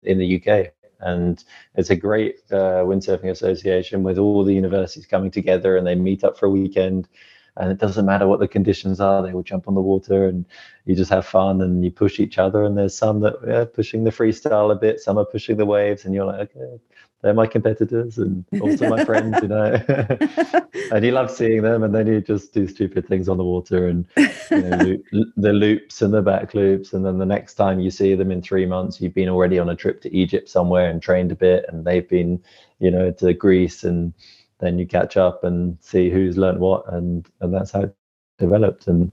[0.03, 0.73] in the UK.
[1.01, 1.43] And
[1.77, 6.25] it's a great uh, windsurfing association with all the universities coming together and they meet
[6.25, 7.09] up for a weekend.
[7.57, 10.45] and it doesn't matter what the conditions are they will jump on the water and
[10.87, 14.05] you just have fun and you push each other and there's some that are pushing
[14.05, 16.81] the freestyle a bit some are pushing the waves and you're like okay
[17.23, 19.79] they're my competitors and also my friends you know.
[20.91, 23.89] And you love seeing them and then you just do stupid things on the water
[23.89, 24.97] and you know,
[25.37, 26.95] the loops and the back loops.
[26.95, 29.69] And then the next time you see them in three months you've been already on
[29.69, 32.43] a trip to egypt somewhere and trained a bit and they've been
[32.79, 33.85] you know to greece.
[33.85, 34.15] And
[34.61, 37.97] then you catch up and see who's learned what and and that's how it
[38.39, 38.87] developed.
[38.89, 39.13] And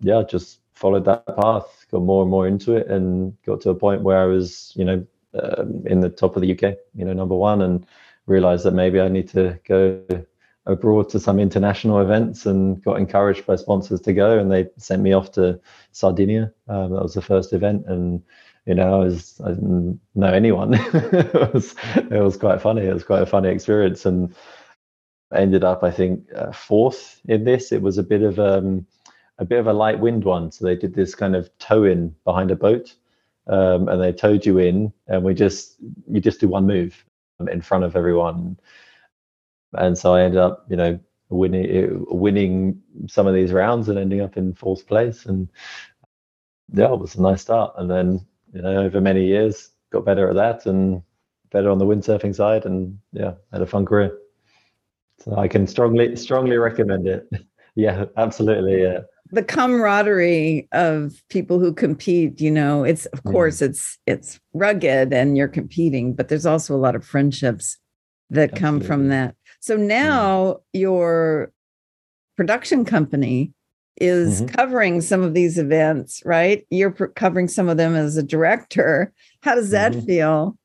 [0.00, 3.74] yeah just followed that path got more and more into it and got to a
[3.74, 5.04] point where i was you know
[5.42, 7.86] um, in the top of the uk you know number one and
[8.26, 10.02] realized that maybe i need to go
[10.66, 15.02] abroad to some international events and got encouraged by sponsors to go and they sent
[15.02, 15.60] me off to
[15.92, 18.22] sardinia um, that was the first event and
[18.66, 20.74] you know, I was I didn't know anyone.
[20.74, 22.82] it was it was quite funny.
[22.82, 24.34] It was quite a funny experience, and
[25.30, 27.70] I ended up I think uh, fourth in this.
[27.70, 28.84] It was a bit of um,
[29.38, 32.14] a bit of a light wind one, so they did this kind of tow in
[32.24, 32.92] behind a boat,
[33.46, 35.76] um, and they towed you in, and we just
[36.08, 37.04] you just do one move
[37.50, 38.58] in front of everyone,
[39.74, 44.20] and so I ended up you know winning winning some of these rounds and ending
[44.20, 45.48] up in fourth place and
[46.72, 48.24] yeah it was a nice start and then
[48.56, 51.02] you know, over many years, got better at that and
[51.50, 54.16] better on the windsurfing side, and yeah, had a fun career.
[55.18, 57.28] So I can strongly strongly recommend it.
[57.74, 58.82] yeah, absolutely.
[58.82, 59.00] Yeah.
[59.30, 63.32] The camaraderie of people who compete, you know, it's of mm.
[63.32, 67.78] course it's it's rugged and you're competing, but there's also a lot of friendships
[68.30, 68.60] that absolutely.
[68.60, 69.34] come from that.
[69.60, 70.60] So now mm.
[70.72, 71.52] your
[72.36, 73.52] production company
[74.00, 74.54] is mm-hmm.
[74.54, 76.66] covering some of these events, right?
[76.70, 79.12] You're pr- covering some of them as a director.
[79.40, 80.06] How does that mm-hmm.
[80.06, 80.58] feel?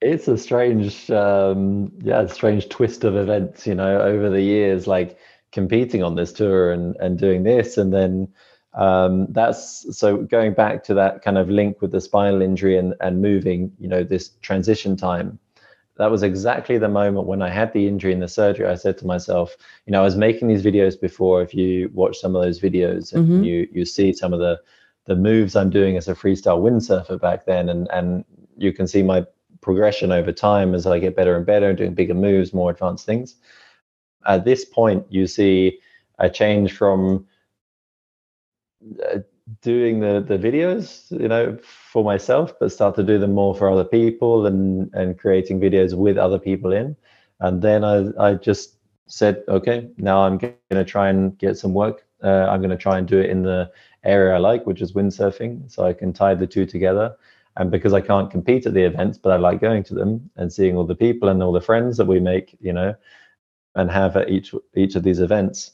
[0.00, 3.66] It's a strange, um, yeah, strange twist of events.
[3.66, 5.16] You know, over the years, like
[5.52, 8.28] competing on this tour and and doing this, and then
[8.74, 12.94] um, that's so going back to that kind of link with the spinal injury and
[13.00, 13.72] and moving.
[13.78, 15.38] You know, this transition time
[15.96, 18.66] that was exactly the moment when I had the injury and the surgery.
[18.66, 21.42] I said to myself, you know, I was making these videos before.
[21.42, 23.44] If you watch some of those videos and mm-hmm.
[23.44, 24.60] you you see some of the
[25.04, 28.24] the moves I'm doing as a freestyle windsurfer back then, and and
[28.56, 29.26] you can see my
[29.60, 33.04] progression over time as I get better and better, and doing bigger moves, more advanced
[33.04, 33.36] things.
[34.26, 35.78] At this point, you see
[36.18, 37.26] a change from
[39.04, 39.18] uh,
[39.60, 43.68] doing the the videos you know for myself but start to do them more for
[43.68, 46.96] other people and and creating videos with other people in.
[47.40, 48.76] And then i i just
[49.08, 52.06] said okay now i'm going to try and get some work.
[52.22, 53.70] Uh, i'm going to try and do it in the
[54.04, 57.14] area i like which is windsurfing so i can tie the two together.
[57.56, 60.52] And because i can't compete at the events but i like going to them and
[60.52, 62.94] seeing all the people and all the friends that we make you know
[63.74, 65.72] and have at each each of these events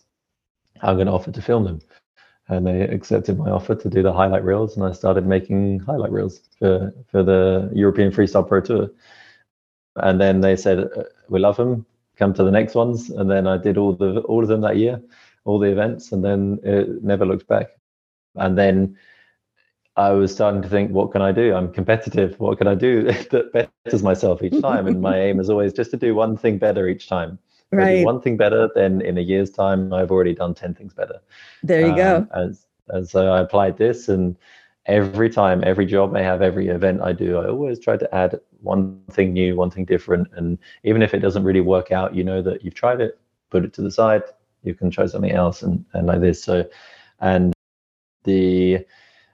[0.82, 1.80] i'm going to offer to film them.
[2.50, 6.12] And they accepted my offer to do the highlight reels and i started making highlight
[6.12, 8.88] reels for for the european freestyle pro tour.
[9.96, 11.84] And then they said uh, we love them
[12.16, 13.10] come to the next ones.
[13.10, 15.00] And then i did all the all of them that year
[15.44, 17.68] all the events and then it never looked back.
[18.36, 18.96] And then
[19.96, 21.54] i was starting to think what can i do?
[21.54, 22.38] I'm competitive.
[22.40, 24.86] What can i do that betters myself each time?
[24.86, 27.38] And my aim is always just to do one thing better each time
[27.72, 28.04] right.
[28.04, 31.20] one thing better, then in a year's time, I've already done 10 things better.
[31.62, 32.26] There you um, go.
[32.32, 34.36] And, and so I applied this, and
[34.86, 38.40] every time, every job I have, every event I do, I always try to add
[38.60, 40.28] one thing new, one thing different.
[40.32, 43.18] And even if it doesn't really work out, you know that you've tried it,
[43.50, 44.22] put it to the side,
[44.62, 46.42] you can try something else, and, and like this.
[46.42, 46.68] So,
[47.20, 47.52] and
[48.24, 48.84] the,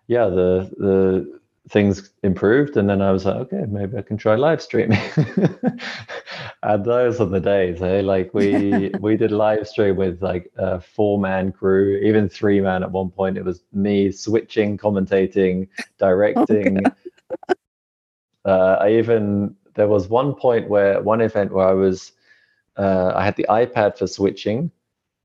[0.09, 4.35] yeah, the, the, things improved and then i was like okay maybe i can try
[4.35, 5.00] live streaming.
[6.64, 10.81] And those are the days hey like we we did live stream with like a
[10.81, 13.37] four man crew even three man at one point.
[13.37, 16.79] It was me switching commentating directing.
[17.46, 17.55] Oh,
[18.50, 22.12] uh, i even there was one point where one event where i was
[22.79, 24.70] uh, i had the ipad for switching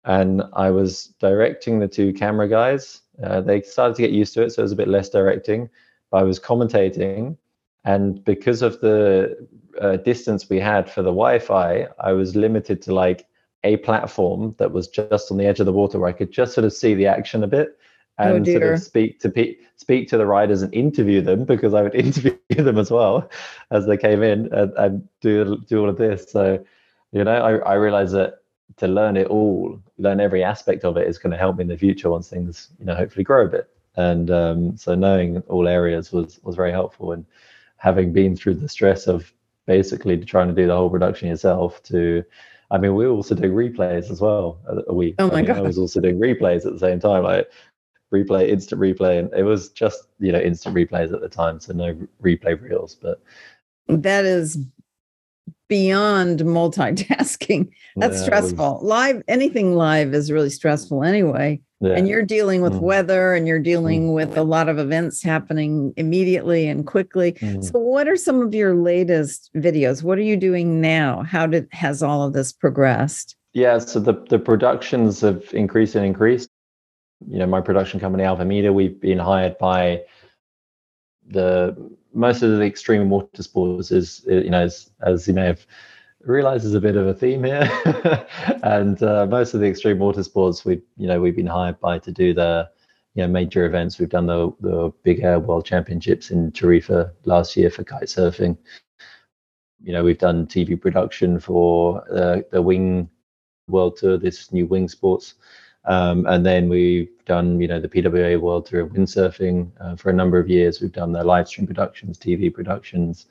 [0.04, 3.02] and i was directing the two camera guys.
[3.23, 5.69] Uh, they started to get used to it so it was a bit less directing
[6.12, 7.38] I was commentating,
[7.86, 9.48] and because of the
[9.80, 13.26] uh, distance we had for the Wi-Fi, I was limited to like
[13.63, 16.54] a platform that was just on the edge of the water where I could just
[16.54, 17.78] sort of see the action a bit
[18.17, 21.45] oh, and oh sort of speak to pe- speak to the riders and interview them
[21.45, 23.30] because I would interview them as well
[23.72, 26.32] as they came in and, and do do all of this.
[26.32, 26.63] So,
[27.12, 28.36] you know, I, I realized that
[28.78, 31.67] to learn it all, learn every aspect of it is going to help me in
[31.67, 33.69] the future once things, you know, hopefully grow a bit
[34.00, 37.26] and um, so knowing all areas was was very helpful and
[37.78, 39.32] having been through the stress of
[39.68, 42.24] basically trying to do the whole production yourself to
[42.72, 44.60] I mean, we were also doing replays as well.
[44.70, 47.00] Uh, we, oh my I mean, god, I was also doing replays at the same
[47.00, 47.50] time, like
[48.14, 51.74] replay, instant replay, and it was just you know instant replays at the time, so
[51.74, 52.96] no replay reels.
[52.96, 53.22] But
[53.88, 54.60] that is
[55.68, 57.72] beyond multitasking.
[57.96, 58.74] That's yeah, stressful.
[58.76, 61.62] was, live, anything live is really stressful anyway.
[61.82, 61.94] Yeah.
[61.94, 62.82] And you're dealing with Mm.
[62.82, 67.34] weather and you're dealing with a lot of events happening immediately and quickly.
[67.34, 67.63] Mm.
[67.63, 70.04] So what are some of your latest videos?
[70.04, 71.24] What are you doing now?
[71.24, 73.36] How did has all of this progressed?
[73.54, 76.50] Yeah, so the, the productions have increased and increased.
[77.28, 80.02] You know, my production company Alpha Media, we've been hired by
[81.28, 81.76] the
[82.13, 85.65] most of the extreme water sports is you know as, as you may have
[86.22, 87.70] realized is a bit of a theme here.
[88.64, 92.12] And uh, most of the extreme motorsports we you know we've been hired by to
[92.12, 92.70] do the
[93.16, 94.00] you know major events.
[94.00, 98.58] We've done the the big air world championships in tarifa last year for kite surfing.
[99.82, 103.10] You know we've done tv production for uh, the wing
[103.70, 105.36] world tour this new wing sports.
[105.86, 110.10] Um, and then we've done, you know, the PWA World Tour of Windsurfing uh, for
[110.10, 110.82] a number of years.
[110.82, 113.28] We've done the live stream productions, TV productions,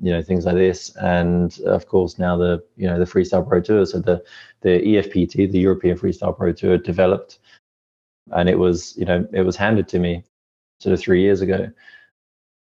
[0.00, 0.94] you know, things like this.
[0.96, 3.86] And of course, now the, you know, the Freestyle Pro Tour.
[3.86, 4.22] So the,
[4.62, 7.38] the EFPT, the European Freestyle Pro Tour developed.
[8.32, 10.24] And it was, you know, it was handed to me
[10.80, 11.70] sort of three years ago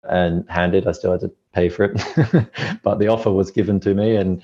[0.04, 0.88] and handed.
[0.88, 4.16] I still had to pay for it, but the offer was given to me.
[4.16, 4.44] And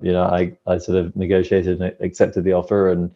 [0.00, 3.10] you know, I, I sort of negotiated and accepted the offer and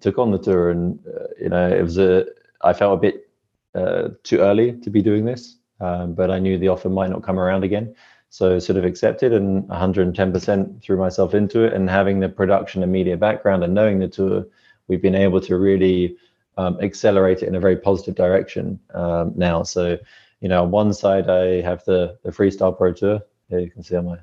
[0.00, 0.70] took on the tour.
[0.70, 2.26] And, uh, you know, it was a,
[2.62, 3.28] I felt a bit
[3.74, 7.22] uh, too early to be doing this, um, but I knew the offer might not
[7.22, 7.94] come around again.
[8.30, 11.72] So sort of accepted and 110% threw myself into it.
[11.72, 14.44] And having the production and media background and knowing the tour,
[14.88, 16.16] we've been able to really
[16.56, 19.62] um, accelerate it in a very positive direction um, now.
[19.62, 19.98] So,
[20.40, 23.20] you know, on one side, I have the, the Freestyle Pro Tour.
[23.48, 24.18] Here you can see on my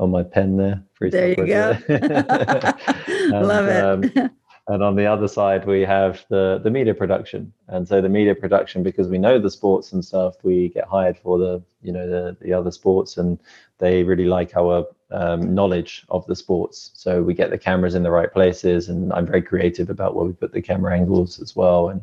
[0.00, 0.82] on my pen there.
[1.00, 1.78] There you go.
[3.24, 4.30] And, Love it.
[4.68, 7.52] and on the other side we have the the media production.
[7.68, 11.18] And so the media production because we know the sports and stuff we get hired
[11.18, 13.38] for the you know the the other sports and
[13.78, 16.92] they really like our um, knowledge of the sports.
[16.94, 20.26] So we get the cameras in the right places and i'm very creative about where
[20.26, 21.88] we put the camera angles as well.
[21.90, 22.02] And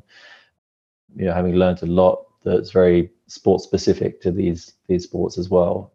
[1.15, 5.50] you know having learned a lot that's very sports specific to these these sports as
[5.50, 5.93] well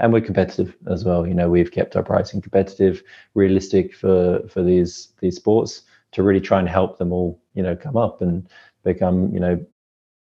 [0.00, 1.26] and we're competitive as well.
[1.26, 3.02] You know, we've kept our pricing competitive,
[3.34, 5.82] realistic for for these these sports
[6.12, 8.48] to really try and help them all, you know, come up and
[8.82, 9.64] become, you know,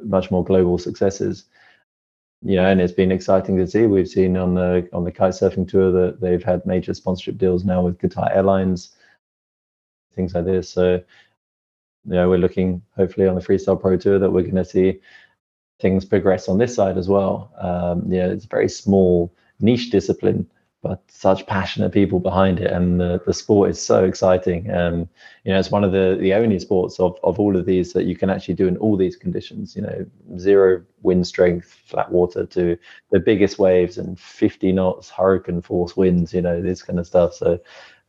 [0.00, 1.44] much more global successes.
[2.42, 3.87] You know, and it's been exciting to see.
[3.87, 7.64] We've seen on the on the kite surfing tour that they've had major sponsorship deals
[7.64, 8.96] now with Qatar Airlines,
[10.16, 10.68] things like this.
[10.70, 14.64] So, you know, we're looking hopefully on the freestyle pro tour that we're going to
[14.64, 15.00] see
[15.80, 17.52] things progress on this side as well.
[17.59, 20.48] Um, know, it's very small niche discipline,
[20.82, 24.70] but such passionate people behind it, and the, the sport is so exciting.
[24.70, 25.08] Um,
[25.44, 28.04] you know, it's one of the the only sports of of all of these that
[28.04, 29.76] you can actually do in all these conditions.
[29.76, 30.06] You know,
[30.38, 32.78] zero wind strength, flat water to
[33.10, 36.32] the biggest waves and 50 knots, hurricane force winds.
[36.32, 37.34] You know, this kind of stuff.
[37.34, 37.60] So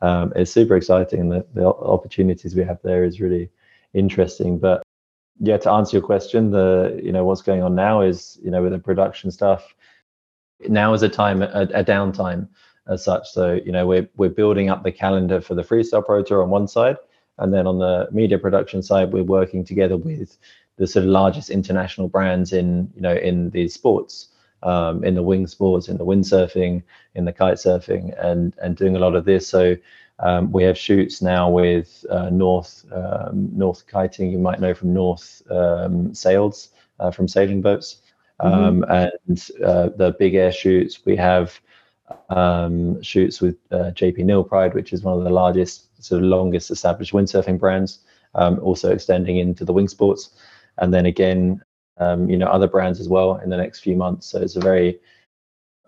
[0.02, 3.50] um, it's super exciting, and the, the opportunities we have there is really
[3.94, 4.58] interesting.
[4.58, 4.82] But
[5.42, 8.62] yeah, to answer your question, the you know what's going on now is you know
[8.62, 9.76] with the production stuff
[10.70, 12.48] now is a time a, a downtime
[12.88, 13.30] as such.
[13.30, 16.50] So you know we're we're building up the calendar for the freestyle pro tour on
[16.50, 16.98] one side
[17.38, 20.38] and then on the media production side we're working together with
[20.78, 24.30] the sort of largest international brands in you know in these sports
[24.64, 26.84] um, in the wing sports in the windsurfing
[27.16, 29.48] in the kite surfing and and doing a lot of this.
[29.48, 29.76] So
[30.20, 34.32] um, we have shoots now with uh, North um, North Kiting.
[34.32, 36.70] You might know from North um, Sails
[37.00, 38.02] uh, from sailing boats,
[38.42, 41.06] um, and uh, the big air shoots.
[41.06, 41.60] We have
[42.30, 46.72] um, shoots with uh, JP NeilPryde, which is one of the largest, sort of longest
[46.72, 48.00] established windsurfing brands.
[48.34, 50.30] Um, also extending into the wing sports,
[50.78, 51.62] and then again,
[51.98, 54.28] um, you know, other brands as well in the next few months.
[54.28, 55.02] So it's a very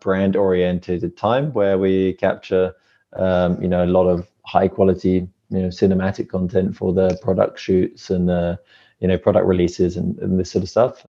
[0.04, 2.76] brand oriented time where we capture
[3.14, 7.58] um, you know a lot of high quality you know cinematic content for the product
[7.58, 8.58] shoots and uh,
[9.00, 11.06] you know product releases and, and this sort of stuff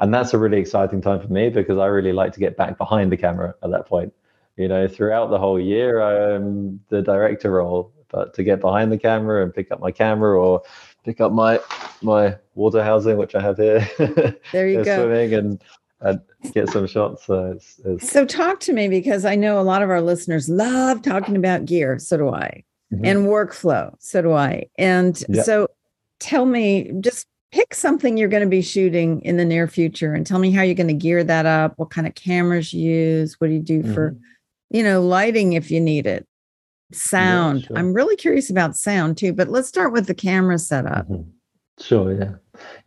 [0.00, 2.76] and that's a really exciting time for me because i really like to get back
[2.78, 4.12] behind the camera at that point
[4.56, 8.98] you know throughout the whole year i'm the director role but to get behind the
[8.98, 10.62] camera and pick up my camera or
[11.04, 11.58] pick up my
[12.02, 13.80] my water housing which i have here
[14.52, 14.94] There you go.
[15.06, 15.62] swimming and
[16.00, 16.20] and
[16.52, 19.82] get some shots so it's, it's So talk to me because I know a lot
[19.82, 21.98] of our listeners love talking about gear.
[21.98, 22.62] So do I.
[22.92, 23.00] Mhm.
[23.06, 23.94] And workflow.
[23.98, 24.66] So do I.
[24.76, 25.42] And Yeah.
[25.42, 25.68] so
[26.20, 30.26] tell me, just pick something you're going to be shooting in the near future and
[30.26, 33.34] tell me how you're going to gear that up, what kind of cameras you use,
[33.40, 34.76] what do you do for, Mm-hmm.
[34.76, 36.26] you know, lighting if you need it.
[36.92, 37.64] sound.
[37.64, 37.76] sure.
[37.78, 41.08] I'm really curious about sound too, but let's start with the camera setup.
[41.08, 41.26] Mhm.
[41.80, 42.32] Sure, yeah.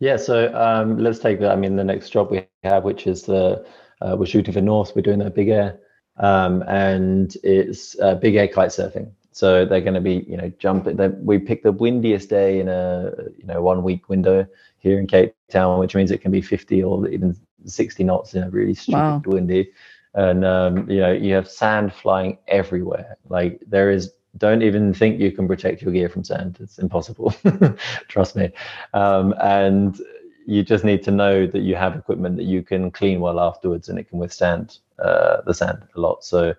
[0.00, 3.22] Yeah, so um, let's take the, I mean, the next job we have, which is
[3.22, 3.64] the,
[4.00, 5.78] uh, we're shooting for North, we're doing that big air,
[6.18, 9.12] um, and it's uh, big air kite surfing.
[9.32, 10.96] So they're going to be, you know, jumping.
[10.96, 14.46] They, we picked the windiest day in a, you know, one week window
[14.78, 18.42] here in Cape Town, which means it can be 50 or even 60 knots in
[18.42, 19.22] a really stupid Wow.
[19.26, 19.70] windy.
[20.14, 23.16] And, um, you know, you have sand flying everywhere.
[23.28, 26.58] Like there is, don't even think you can protect your gear from sand.
[26.60, 27.32] It's impossible.
[28.08, 28.50] Trust me.
[28.94, 30.00] Um, and
[30.46, 33.88] you just need to know that you have equipment that you can clean well afterwards
[33.88, 36.24] and it can withstand uh, the sand a lot.
[36.24, 36.54] So,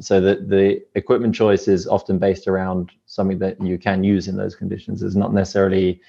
[0.00, 4.36] so that the equipment choice is often based around something that you can use in
[4.36, 5.02] those conditions.
[5.02, 6.00] It's not necessarily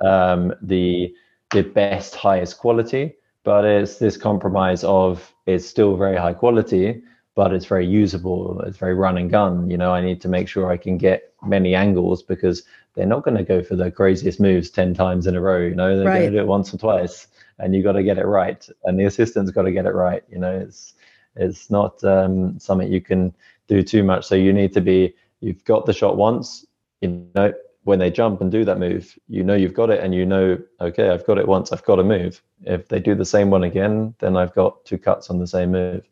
[0.00, 1.14] um, the
[1.52, 7.02] the best, highest quality, but it's this compromise of it's still very high quality,
[7.34, 8.60] but it's very usable.
[8.66, 9.70] It's very run and gun.
[9.70, 12.64] You know, I need to make sure I can get many angles because
[12.94, 15.60] they're not going to go for the craziest moves 10 times in a row.
[15.60, 17.28] You know, they're going to do it once or twice
[17.58, 18.68] and you got to get it right.
[18.84, 20.22] And the assistant's got to get it right.
[20.30, 20.94] You know, it's,
[21.38, 23.34] it's not um, something you can
[23.68, 24.26] do too much.
[24.26, 26.66] So you need to be, you've got the shot once,
[27.00, 27.52] you know,
[27.84, 30.58] when they jump and do that move, you know you've got it and you know,
[30.80, 32.42] okay, I've got it once, I've got to move.
[32.64, 35.72] If they do the same one again, then I've got two cuts on the same
[35.72, 36.06] move.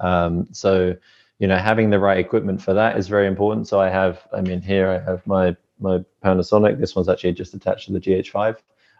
[0.00, 0.96] Um, so,
[1.38, 3.68] you know, having the right equipment for that is very important.
[3.68, 6.78] So I have, I mean, here I have my my Panasonic.
[6.78, 8.56] This one's actually just attached to the GH5.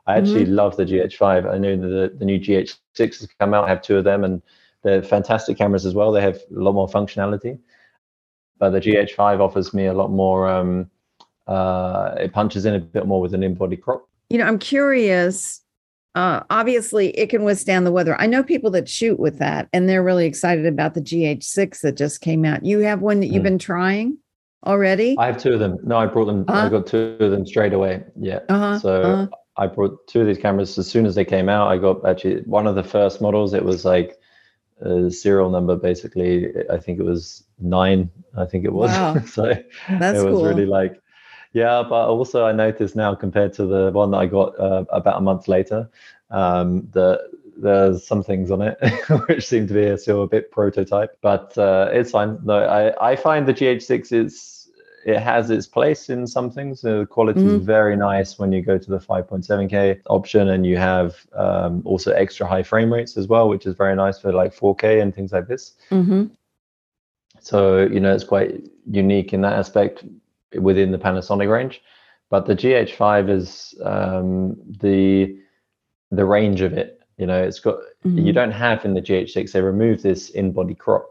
[0.07, 1.53] I actually love the GH5.
[1.53, 3.64] I know that the, the new GH6 has come out.
[3.64, 4.43] I have two of them, and
[4.83, 6.12] they're fantastic cameras as well.
[6.12, 7.59] They have a lot more functionality,
[8.59, 10.49] but the GH5 offers me a lot more.
[10.49, 10.91] Um,
[11.47, 14.09] uh, it punches in a bit more with an in-body crop.
[14.28, 15.61] You know, I'm curious.
[16.14, 18.20] Uh, obviously, it can withstand the weather.
[18.20, 21.97] I know people that shoot with that, and they're really excited about the GH6 that
[21.97, 22.64] just came out.
[22.64, 23.45] You have one that you've Mm.
[23.45, 24.18] been trying
[24.66, 25.16] already?
[25.18, 25.78] I have two of them.
[25.85, 26.45] No, I brought them.
[26.49, 26.66] Uh-huh.
[26.66, 28.03] I got two of them straight away.
[28.18, 28.41] Yeah.
[28.49, 29.26] Uh-huh, So uh-huh.
[29.57, 31.68] I brought two of these cameras as soon as they came out.
[31.68, 33.55] I got actually one of the first models.
[33.55, 34.16] It was like
[34.81, 36.53] a serial number, basically.
[36.70, 38.11] I think it was nine.
[38.37, 38.91] I think it was.
[38.91, 39.20] Wow.
[39.26, 39.55] so
[39.89, 40.45] That's it was cool.
[40.45, 41.01] really like,
[41.53, 41.83] yeah.
[41.89, 45.20] But also I noticed now compared to the one that I got uh, about a
[45.20, 45.89] month later,
[46.31, 47.20] um, that
[47.57, 48.78] there's some things on it
[49.28, 52.39] which seem to be still a bit prototype, but uh, it's fine.
[52.45, 54.59] No, I I find the GH6 is
[55.05, 56.82] it has its place in some things.
[56.82, 57.59] The quality Mhm.
[57.59, 62.12] is very nice when you go to the 5.7K option, and you have um, also
[62.12, 65.32] extra high frame rates as well, which is very nice for like 4K and things
[65.32, 65.74] like this.
[65.90, 66.24] hmm
[67.40, 70.05] So you know it's quite unique in that aspect
[70.61, 71.82] within the Panasonic range.
[72.28, 75.36] But the GH5 is um, the
[76.11, 77.01] the range of it.
[77.18, 78.34] You know, it's got you Mhm.
[78.34, 79.53] don't have in the GH6.
[79.53, 81.09] They removed this in-body crop,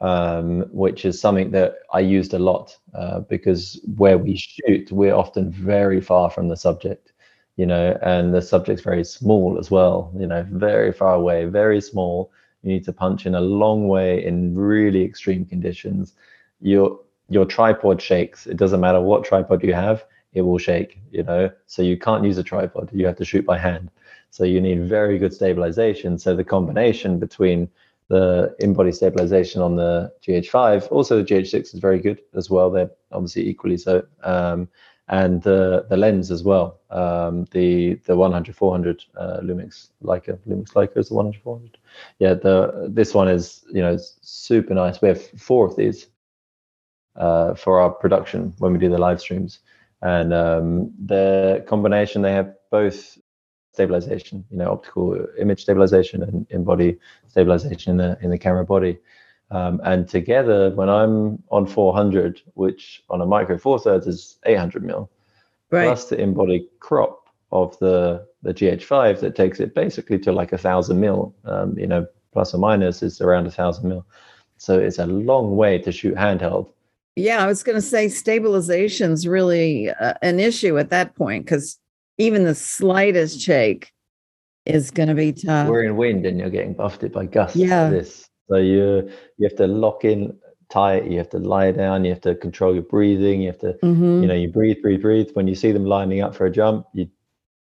[0.00, 5.14] um, which is something that I used a lot uh, because where we shoot, we're
[5.14, 7.12] often very far from the subject.
[7.56, 10.12] You know, and the subject's very small as well.
[10.16, 12.30] You know, very far away, very small.
[12.62, 16.14] You need to punch in a long way in really extreme conditions.
[16.60, 18.46] Your your tripod shakes.
[18.46, 21.00] It doesn't matter what tripod you have, it will shake.
[21.10, 22.90] You know, so you can't use a tripod.
[22.92, 23.90] You have to shoot by hand.
[24.30, 26.18] So you need very good stabilization.
[26.18, 27.68] So the combination between
[28.08, 32.70] the in-body stabilization on the GH5, also the GH6 is very good as well.
[32.70, 34.02] They're obviously equally so.
[34.22, 34.68] Um,
[35.08, 36.80] and the the lens as well.
[36.90, 41.78] Um, the the 100 400 uh, Lumix Leica Lumix Leica is the 100 400.
[42.18, 45.00] Yeah, the this one is you know super nice.
[45.00, 46.08] We have four of these
[47.16, 49.60] uh, for our production when we do the live streams,
[50.02, 53.18] and um, the combination they have both
[53.72, 56.98] stabilization, you know, optical image stabilization and in-body
[57.28, 58.98] stabilization in the in the camera body.
[59.50, 64.84] Um, and together, when I'm on 400, which on a micro four thirds is 800
[64.84, 65.10] mil,
[65.70, 65.84] Right.
[65.84, 70.58] plus the in-body crop of the the GH5 that takes it basically to like a
[70.58, 71.34] thousand mil.
[71.44, 74.06] Um, you know, plus or minus is around a thousand mil.
[74.58, 76.70] So it's a long way to shoot handheld.
[77.16, 81.78] Yeah, I was going to say stabilization's really uh, an issue at that point because
[82.18, 83.92] even the slightest shake
[84.66, 85.68] is going to be tough.
[85.68, 87.84] We're in wind and you're getting buffeted by gusts Yeah.
[87.84, 88.28] like this.
[88.50, 89.08] So you
[89.38, 90.36] you have to lock in
[90.68, 91.06] tight.
[91.10, 92.04] You have to lie down.
[92.04, 93.40] You have to control your breathing.
[93.42, 94.22] You have to Mhm.
[94.22, 96.86] you know you breathe breathe breathe when you see them lining up for a jump
[96.92, 97.08] you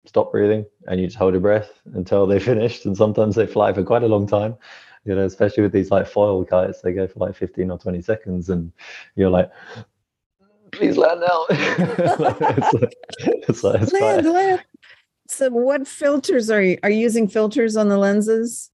[0.06, 3.72] stop breathing and you just hold your breath until they finished and sometimes they fly
[3.72, 4.54] for quite a long time
[5.06, 8.02] you know especially with these like foil kites they go for like 15 or 20
[8.02, 8.70] seconds and
[9.16, 9.50] you're like
[10.74, 12.36] please land now it's like,
[13.48, 14.64] it's like, it's Land, land.
[15.28, 18.70] So, what filters are you are you using filters on the lenses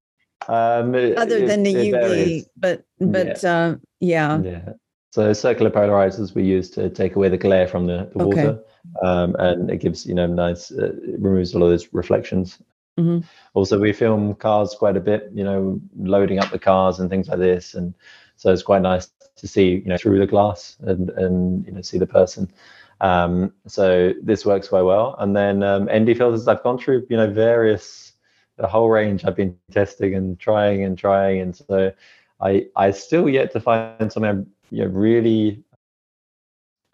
[0.47, 1.91] um, it- other it- than the UV?
[1.91, 2.49] varies.
[2.57, 4.69] But but uh, yeah, yeah
[5.11, 8.45] So circular polarizers we use to take away the glare from the, the okay.
[8.45, 8.59] water,
[9.01, 12.59] um, and it gives you know nice uh, removes a lot of those reflections.
[12.99, 13.19] Mm-hmm.
[13.53, 17.29] Also, we film cars quite a bit, you know, loading up the cars and things
[17.29, 17.93] like this, and
[18.41, 21.81] so it's quite nice to see you know through the glass and and you know
[21.81, 22.51] see the person.
[22.99, 25.15] Um, so this works quite well.
[25.19, 28.13] And then um, ND filters, I've gone through you know various
[28.57, 29.25] the whole range.
[29.25, 31.91] I've been testing and trying and trying, and so
[32.39, 35.63] I I still yet to find something I'm you know, really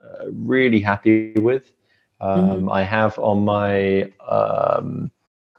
[0.04, 1.72] uh, really happy with.
[2.20, 2.70] Um, mm-hmm.
[2.72, 5.12] I have on my um,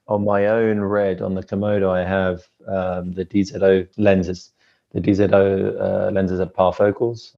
[0.07, 4.53] on my own red on the Komodo, I have um, the DZO lenses.
[4.93, 7.34] The DZO uh, lenses are parfocals.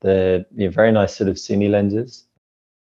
[0.00, 2.24] They're you know, very nice sort of cine lenses.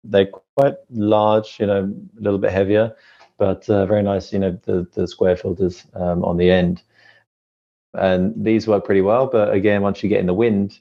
[0.03, 1.83] They're quite large, you know,
[2.17, 2.95] a little bit heavier,
[3.37, 6.83] but uh, very nice, you know, the, the square filters um, on the end.
[7.93, 10.79] And these work pretty well, but again, once you get in the wind,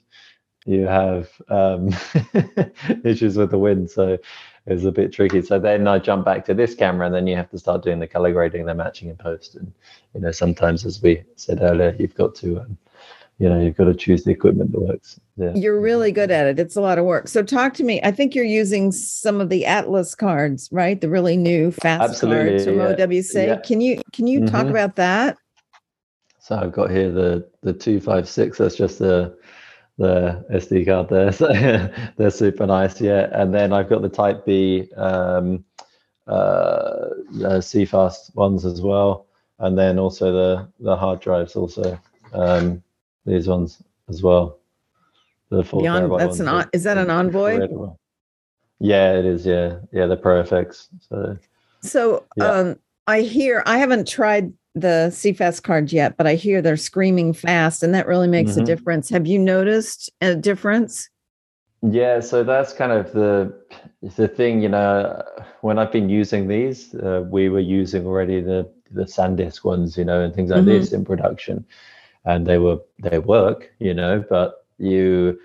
[0.65, 1.89] you have um,
[3.03, 3.89] issues with the wind.
[3.89, 4.17] So
[4.69, 5.41] it's a bit tricky.
[5.41, 7.99] So then I jump back to this camera, and then you have to start doing
[7.99, 9.55] the color grading, the matching in post.
[9.55, 9.71] And
[10.13, 12.77] you know, sometimes, as we said earlier, you've got to, um,
[13.37, 15.19] you know, you've got to choose the equipment that works.
[15.37, 15.53] Yeah.
[15.55, 16.59] You're really good at it.
[16.59, 17.27] It's a lot of work.
[17.27, 18.01] So talk to me.
[18.03, 20.99] I think you're using some of the Atlas cards, right?
[20.99, 23.05] The really new fast Absolutely, cards from yeah.
[23.05, 23.47] OWC.
[23.47, 23.57] Yeah.
[23.61, 24.55] Can you can you mm-hmm.
[24.55, 25.37] talk about that?
[26.39, 28.57] So I've got here the the two five six.
[28.57, 29.37] That's just the
[29.99, 31.31] the SD card there.
[31.39, 31.47] So
[32.17, 33.27] they're super nice, yeah.
[33.31, 35.63] And then I've got the Type B um,
[36.25, 39.27] uh, CFast ones as well,
[39.59, 41.99] and then also the the hard drives also
[42.33, 42.81] um,
[43.25, 44.57] these ones as well.
[45.49, 47.59] The on, that's an on, is that an Envoy?
[48.79, 49.45] Yeah, it is.
[49.45, 50.87] Yeah, yeah, the Pro FX.
[51.09, 51.37] So,
[51.81, 52.51] so yeah.
[52.51, 57.33] um, I hear I haven't tried the CFast cards yet, but I hear they're screaming
[57.33, 58.61] fast, and that really makes mm-hmm.
[58.61, 59.09] a difference.
[59.09, 61.09] Have you noticed a difference?
[61.81, 63.53] Yeah, so that's kind of the
[64.17, 64.61] the thing.
[64.61, 65.23] You know,
[65.61, 70.03] when I've been using these, uh, we were using already the the SanDisk ones, you
[70.03, 70.69] know, and things like mm-hmm.
[70.69, 71.65] this in production,
[72.25, 75.39] and they were they work, you know, but you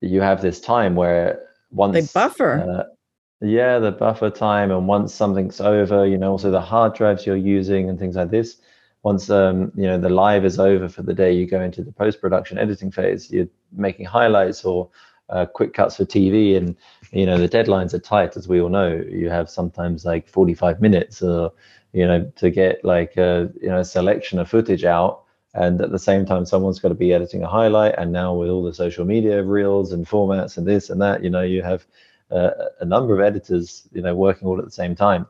[0.00, 1.40] you have this time where
[1.70, 2.60] once they buffer.
[2.68, 2.94] Uh,
[3.40, 7.36] yeah, the buffer time, and once something's over, you know, also the hard drives you're
[7.36, 8.56] using and things like this.
[9.04, 11.92] Once um, you know the live is over for the day, you go into the
[11.92, 13.30] post-production editing phase.
[13.30, 14.90] You're making highlights or
[15.28, 16.76] uh, quick cuts for TV, and
[17.12, 19.00] you know the deadlines are tight, as we all know.
[19.08, 21.52] You have sometimes like 45 minutes, or
[21.92, 25.22] you know, to get like a you know a selection of footage out
[25.54, 28.50] and at the same time someone's got to be editing a highlight and now with
[28.50, 31.86] all the social media reels and formats and this and that you know you have
[32.30, 32.50] uh,
[32.80, 35.26] a number of editors, you know, working all at the same time.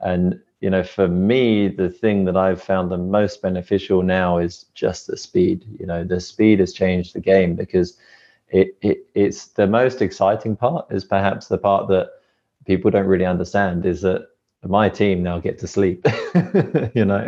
[0.00, 4.66] And you know, for me, the thing that I've found the most beneficial now is
[4.74, 5.64] just the speed.
[5.78, 7.98] You know, the speed has changed the game because
[8.48, 12.10] it, it it's the most exciting part is perhaps the part that
[12.66, 14.28] people don't really understand is that
[14.66, 16.06] my team now get to sleep
[16.94, 17.26] you know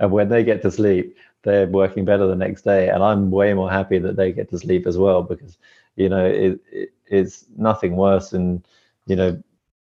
[0.00, 3.54] and when they get to sleep they're working better the next day and i'm way
[3.54, 5.56] more happy that they get to sleep as well because
[5.96, 8.64] you know it, it, it's nothing worse than
[9.06, 9.42] you know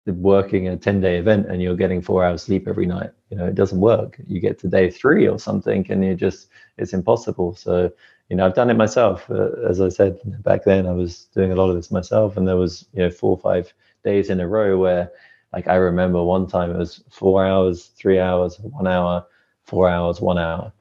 [0.07, 3.11] working a 10 day event and you're getting four hours sleep every night.
[3.29, 4.19] You know it doesn't work.
[4.27, 7.55] You get to day three or something and you just it's impossible.
[7.55, 7.91] So
[8.29, 9.29] you know i've done it myself.
[9.29, 12.47] Uh, as i said back then i was doing a lot of this myself and
[12.47, 15.11] there was you know four or five days in a row where
[15.53, 19.25] like i remember one time it was four hours three hours one hour
[19.63, 20.71] four hours one hour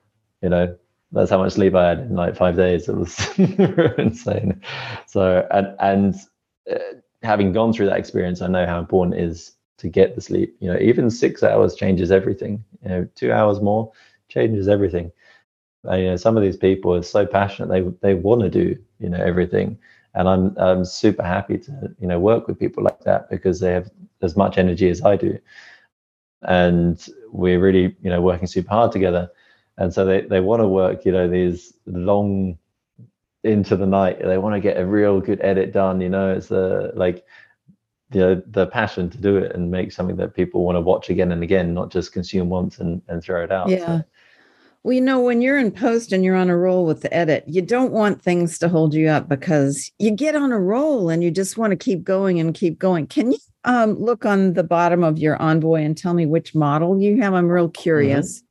[0.43, 0.77] you know
[1.13, 2.89] that's how much sleep I had in like five days.
[2.89, 3.19] It was
[3.99, 4.61] insane.
[5.07, 6.15] So and and
[6.71, 10.21] uh, having gone through that experience, I know how important it is to get the
[10.21, 10.57] sleep.
[10.61, 12.65] You know, even six hours changes everything.
[12.83, 13.91] You know, two hours more
[14.29, 15.11] changes everything.
[15.85, 18.77] And, you know, some of these people are so passionate; they they want to do
[18.99, 19.79] you know everything.
[20.15, 23.73] And I'm I'm super happy to you know work with people like that because they
[23.73, 23.91] have
[24.23, 25.39] as much energy as I do,
[26.43, 29.31] and we're really you know working super hard together
[29.79, 32.59] and so they, they want to work you know these long
[33.45, 34.19] into the night.
[34.21, 37.25] They want to get a real good edit done you know it's the like
[38.11, 41.33] the the passion to do it and make something that people want to watch again
[41.33, 43.87] and again not just consume once and, and throw it out yeah.
[43.87, 44.05] So.
[44.83, 47.45] well you know when you're in post and you're on a roll with the edit
[47.47, 51.23] you don't want things to hold you up because you get on a roll and
[51.23, 53.07] you just want to keep going and keep going.
[53.07, 57.01] Can you um, look on the bottom of your envoy and tell me which model
[57.01, 57.35] you have?
[57.35, 58.39] I'm real curious.
[58.39, 58.48] mm-hmm.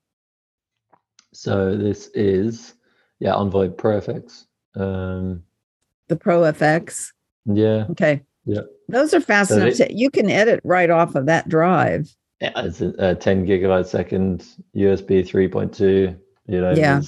[1.37, 2.73] So this is
[3.19, 4.45] yeah Envoy Pro FX.
[4.75, 5.43] Um,
[6.07, 7.11] the Pro FX.
[7.45, 7.85] Yeah.
[7.91, 8.23] Okay.
[8.45, 8.61] Yeah.
[8.89, 12.15] Those are fast so enough to you can edit right off of that drive.
[12.41, 16.17] Yeah, it's a, a 10 gigabyte second USB 3.2.
[16.47, 17.01] You know, yeah.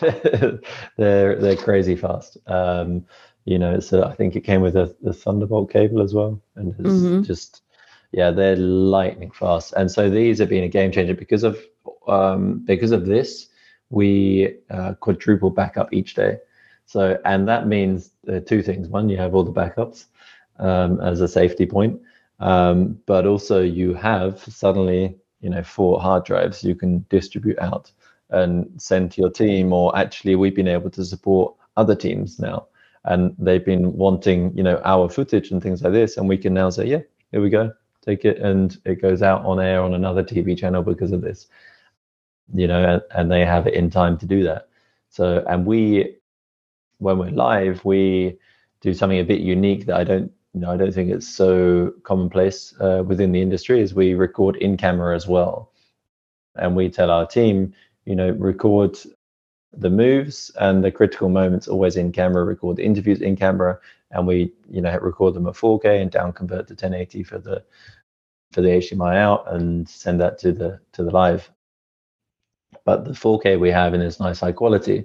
[0.96, 2.36] they're they're crazy fast.
[2.48, 3.06] Um,
[3.44, 6.74] You know, it's I think it came with a, the Thunderbolt cable as well, and
[6.80, 7.24] it's Mhm.
[7.24, 7.62] just
[8.10, 9.74] yeah, they're lightning fast.
[9.76, 11.56] And so these have been a game changer because of
[12.08, 13.48] um, because of this.
[13.90, 16.38] We uh, quadruple backup each day.
[16.86, 18.88] So and that means uh, two things.
[18.88, 20.06] One, you have all the backups
[20.58, 22.00] um, as a safety point,
[22.40, 27.92] um, but also you have suddenly you know four hard drives you can distribute out
[28.30, 29.72] and send to your team.
[29.72, 32.66] Or actually, we've been able to support other teams now
[33.04, 36.54] and they've been wanting you know our footage and things like this and we can
[36.54, 37.00] now say yeah
[37.32, 37.72] here we go
[38.04, 41.48] take it and it goes out on air on another tv channel because of this
[42.52, 44.68] you know and, and they have it in time to do that.
[45.08, 46.16] So and we
[46.98, 48.36] when we're live we
[48.80, 51.92] do something a bit unique that i don't you know i don't think it's so
[52.04, 55.70] commonplace uh, within the industry is we record in camera as well.
[56.56, 57.74] And we tell our team
[58.04, 58.98] you know record
[59.72, 63.78] the moves and the critical moments always in camera record the interviews in camera
[64.12, 67.62] and we you know record them at 4k and down convert to 1080 for the
[68.52, 71.50] for the hdmi out and send that to the to the live
[72.84, 75.04] but the 4k we have in this nice high quality.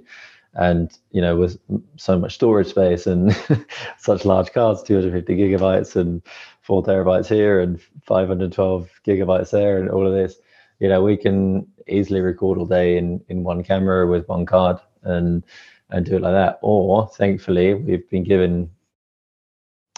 [0.54, 1.58] And you know with
[1.96, 3.36] so much storage space and
[3.98, 6.22] such large cards 250 gigabytes and
[6.62, 10.40] 4 terabytes here and 512 gigabytes there and all of this
[10.80, 14.78] you know we can easily record all day in in one camera with one card
[15.04, 15.44] and
[15.90, 16.58] and do it like that.
[16.62, 18.70] Or thankfully we've been given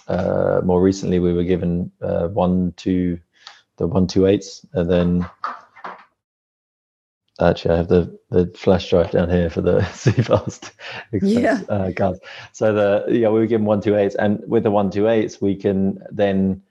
[0.09, 3.19] uh more recently we were given uh one two
[3.77, 5.27] the one two eights and then
[7.41, 10.73] actually I have the the flash drive down here for the CFast
[11.23, 11.61] Yeah.
[11.69, 12.21] Uh, cards.
[12.53, 15.41] So the yeah we were given one two eights and with the one two eights
[15.41, 16.63] we can then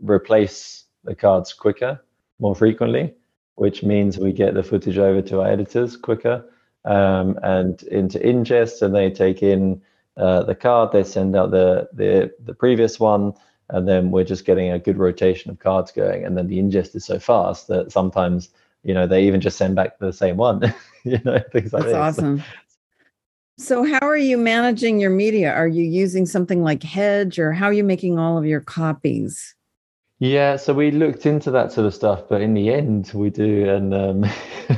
[0.00, 2.00] replace the cards quicker,
[2.38, 3.14] more frequently,
[3.56, 6.44] which means we get the footage over to our editors quicker
[6.84, 9.80] um, and into ingest, and they take in
[10.16, 13.32] uh, the card, they send out the the the previous one,
[13.70, 16.94] and then we're just getting a good rotation of cards going, and then the ingest
[16.94, 18.50] is so fast that sometimes
[18.88, 20.74] you know they even just send back the same one,
[21.04, 22.24] you know things like That's this.
[22.24, 22.42] awesome.
[23.58, 25.52] So, how are you managing your media?
[25.52, 29.54] Are you using something like Hedge, or how are you making all of your copies?
[30.20, 33.68] Yeah, so we looked into that sort of stuff, but in the end, we do,
[33.68, 34.26] and um,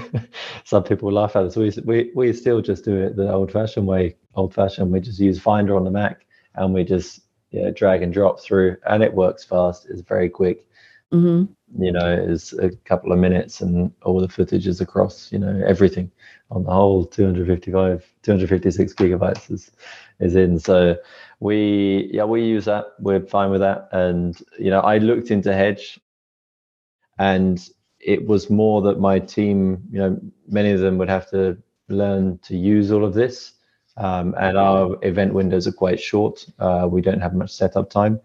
[0.64, 1.56] some people laugh at us.
[1.56, 4.16] We, we we still just do it the old-fashioned way.
[4.34, 7.20] Old-fashioned, we just use Finder on the Mac, and we just
[7.52, 9.86] yeah drag and drop through, and it works fast.
[9.88, 10.66] It's very quick.
[11.12, 11.44] hmm
[11.79, 15.31] You know, it's a couple of minutes, and all the footage is across.
[15.33, 16.11] You know, everything
[16.51, 17.05] on the whole.
[17.05, 19.71] 255, 256 gigabytes is
[20.18, 20.59] is in.
[20.59, 20.97] So
[21.41, 22.87] we yeah we use that.
[22.99, 23.89] We're fine with that.
[23.93, 25.99] And you know i looked into hedge
[27.18, 27.68] and
[27.99, 31.57] it was more that my team you know many of them would have to
[31.89, 33.53] learn to use all of this.
[33.97, 36.47] Um, and our event windows are quite short.
[36.59, 38.21] Uh, we don't have much setup time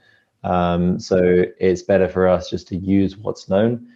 [0.45, 3.87] um, so it's better for us just to use what's known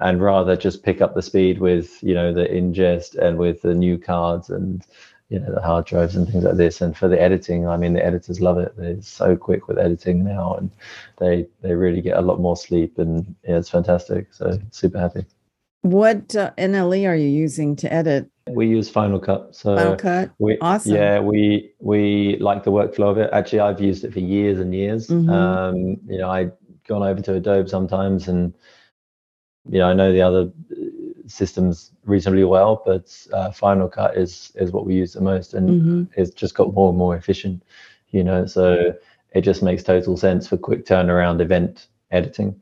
[0.00, 3.74] and rather just pick up the speed with you know the ingest and with the
[3.74, 4.86] new cards and
[5.28, 6.80] you know the hard drives and things like this.
[6.80, 8.76] And for the editing i mean the editors love it.
[8.76, 10.70] They're so quick with editing now and
[11.18, 14.32] they they really get a lot more sleep and yeah, it's fantastic.
[14.32, 15.26] So super happy
[15.84, 20.30] What uh, NLE are you using to edit we use final cut so Final Cut?
[20.38, 20.94] we Awesome.
[20.94, 24.74] yeah we we like the workflow of it actually i've used it for years and
[24.74, 25.28] years Mhm.
[25.30, 25.76] um
[26.06, 26.52] you know i've
[26.86, 28.52] gone over to adobe sometimes and
[29.70, 30.84] you know i know the other uh,
[31.26, 35.68] systems reasonably well but uh, final cut is is what we use the most and
[35.70, 36.08] Mhm.
[36.16, 37.62] it's just got more and more efficient
[38.10, 38.92] you know so
[39.34, 42.54] it just makes total sense for quick turnaround event editing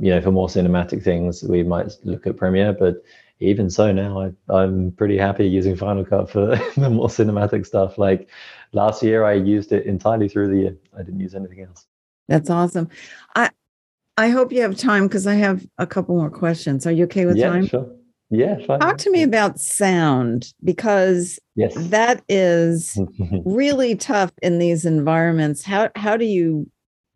[0.00, 3.02] you know for more cinematic things we might look at premiere but
[3.40, 7.98] even so now I, i'm pretty happy using final cut for the more cinematic stuff
[7.98, 8.28] like
[8.72, 11.86] last year i used it entirely through the year i didn't use anything else
[12.28, 12.88] That's awesome.
[13.34, 13.50] I
[14.16, 16.86] I hope you have time because I have a couple more questions.
[16.86, 17.66] Are you okay with yeah time?
[17.66, 17.90] sure
[18.30, 18.80] yeah fine.
[18.80, 22.98] Talk to me about sound because yes that is
[23.44, 25.62] really tough in these environments.
[25.62, 26.70] How how do you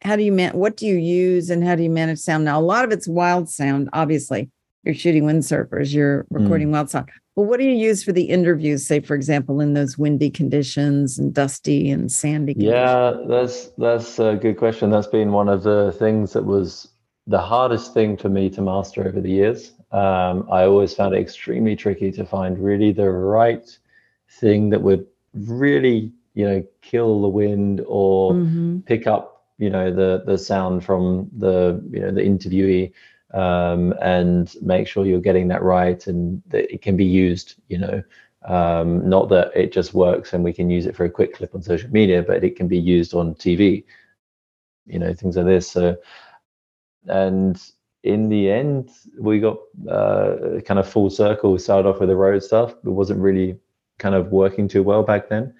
[0.06, 2.44] how do you man what do you use and how do you manage sound?
[2.44, 4.48] Now a lot of it's wild sound, obviously.
[4.84, 7.08] You're shooting windsurfers, you're recording wild sound.
[7.34, 11.18] But what do you use for the interviews, say for example, in those windy conditions
[11.18, 12.72] and dusty and sandy conditions?
[12.72, 14.90] Yeah, that's that's a good question.
[14.90, 16.88] That's been one of the things that was
[17.26, 19.72] the hardest thing for me to master over the years.
[19.90, 23.68] Um, I always found it extremely tricky to find really the right
[24.40, 25.04] thing that would
[25.34, 28.86] really, you know, kill the wind or Mhm.
[28.86, 32.92] pick up, you know, the the sound from the you know the interviewee
[33.34, 37.78] um, and make sure you're getting that right and that it can be used, you
[37.78, 38.02] know,
[38.44, 41.54] Um, not that it just works and we can use it for a quick clip
[41.54, 43.84] on social media, but it can be used on TV,
[44.86, 45.70] you know, things like this.
[45.70, 45.96] So,
[47.08, 47.60] and
[48.02, 49.58] in the end, we got
[49.90, 51.52] uh, kind of full circle.
[51.52, 52.72] We started off with the Rode stuff.
[52.84, 53.58] It wasn't really
[53.98, 55.54] kind of working too well back then.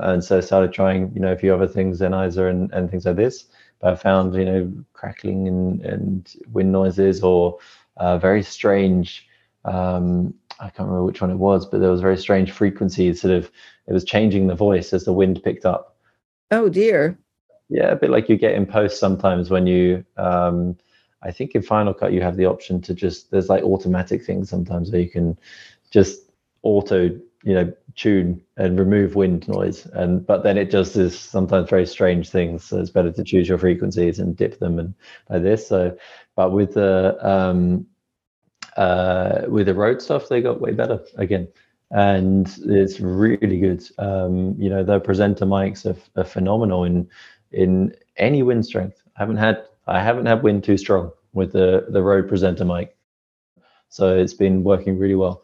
[0.00, 3.06] And so I started trying, you know, a few other things, Sennheiser and, and things
[3.06, 3.46] like this.
[3.80, 7.58] But I found, you know, crackling and, and wind noises or
[7.96, 9.28] uh, very strange
[9.64, 13.20] um, I can't remember which one it was, but there was very strange frequencies.
[13.20, 13.50] Sort of,
[13.86, 15.96] it was changing the voice as the wind picked up.
[16.50, 17.18] Oh dear.
[17.68, 20.04] Yeah, a bit like you get in post sometimes when you.
[20.16, 20.76] Um,
[21.20, 24.48] I think in Final Cut you have the option to just there's like automatic things
[24.48, 25.36] sometimes where you can
[25.90, 26.30] just
[26.62, 27.06] auto
[27.42, 31.86] you know tune and remove wind noise and but then it just is sometimes very
[31.86, 34.94] strange things so it's better to choose your frequencies and dip them and
[35.28, 35.96] like this so
[36.36, 37.86] but with the um
[38.78, 41.48] uh, with the Rode stuff, they got way better again,
[41.90, 43.84] and it's really good.
[43.98, 47.08] Um, you know, the presenter mics are, are, phenomenal in
[47.50, 49.02] in any wind strength.
[49.16, 52.96] I haven't had I haven't had wind too strong with the the Rode presenter mic,
[53.88, 55.42] so it's been working really well.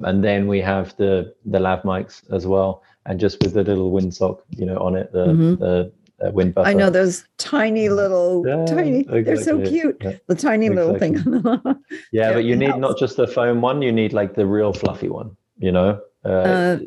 [0.00, 3.90] And then we have the the lav mics as well, and just with the little
[3.90, 5.54] windsock, you know, on it, the mm-hmm.
[5.56, 5.92] the
[6.24, 6.68] uh, wind buffer.
[6.68, 9.00] I know those tiny little, yeah, tiny.
[9.00, 9.22] Exactly.
[9.22, 9.96] They're so cute.
[10.00, 10.12] Yeah.
[10.26, 10.76] The tiny exactly.
[10.76, 11.84] little thing.
[12.12, 13.82] yeah, but you need not just the foam one.
[13.82, 15.36] You need like the real fluffy one.
[15.58, 16.78] You know, uh, uh,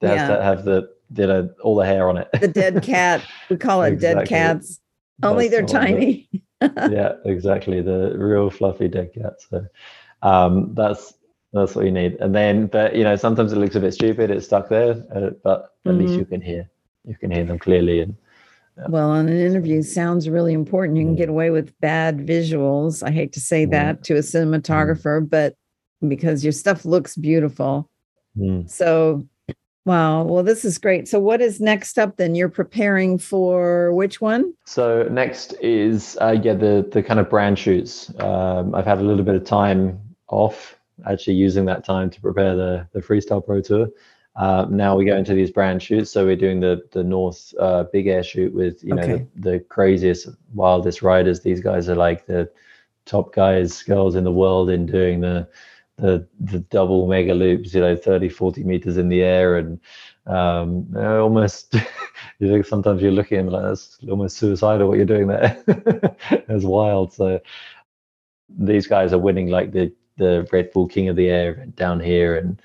[0.00, 2.28] it has to have the you know all the hair on it.
[2.40, 3.22] the dead cat.
[3.48, 4.24] We call it exactly.
[4.24, 4.80] dead cats.
[5.22, 6.28] Only That's they're tiny.
[6.60, 7.80] yeah, exactly.
[7.80, 9.34] The real fluffy dead cat.
[9.48, 9.66] So
[10.22, 11.14] um, that's
[11.56, 12.16] that's what you need.
[12.20, 14.30] And then, but you know, sometimes it looks a bit stupid.
[14.30, 15.98] It's stuck there, uh, but at mm-hmm.
[15.98, 16.68] least you can hear.
[17.04, 18.16] You can hear them clearly and
[18.78, 18.84] yeah.
[18.88, 20.98] Well, on an interview sounds really important.
[20.98, 23.02] You can get away with bad visuals.
[23.02, 25.30] I hate to say that to a cinematographer, mm.
[25.30, 25.54] but
[26.06, 27.88] because your stuff looks beautiful.
[28.36, 28.70] Mm.
[28.70, 29.26] So,
[29.86, 30.24] wow.
[30.24, 31.08] Well, this is great.
[31.08, 32.34] So, what is next up then?
[32.34, 34.52] You're preparing for which one?
[34.66, 38.12] So, next is uh, yeah the the kind of brand shoots.
[38.20, 39.98] Um, I've had a little bit of time
[40.28, 43.88] off, actually using that time to prepare the the Freestyle Pro Tour.
[44.36, 46.10] Uh, now we go into these brand shoots.
[46.10, 49.06] So we're doing the the North uh, Big Air shoot with you okay.
[49.06, 51.40] know the, the, craziest, wildest riders.
[51.40, 52.50] These guys are like the
[53.06, 55.48] top guys, girls in the world in doing the
[55.96, 57.72] the the double mega loops.
[57.72, 59.80] You know, 30, 40 meters in the air, and
[60.26, 61.74] um, almost.
[62.38, 65.62] you think sometimes you're looking at like that's almost suicidal what you're doing there.
[66.30, 67.12] it's wild.
[67.14, 67.40] So
[68.48, 72.36] these guys are winning like the the Red Bull King of the Air down here
[72.36, 72.60] and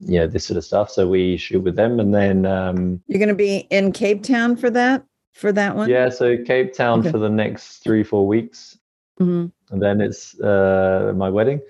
[0.00, 0.90] you know this sort of stuff.
[0.90, 4.56] So we shoot with them, and then um, you're going to be in Cape Town
[4.56, 5.88] for that for that one.
[5.88, 7.10] Yeah, so Cape Town okay.
[7.10, 8.78] for the next three four weeks,
[9.20, 9.46] mm-hmm.
[9.72, 11.60] and then it's uh, my wedding.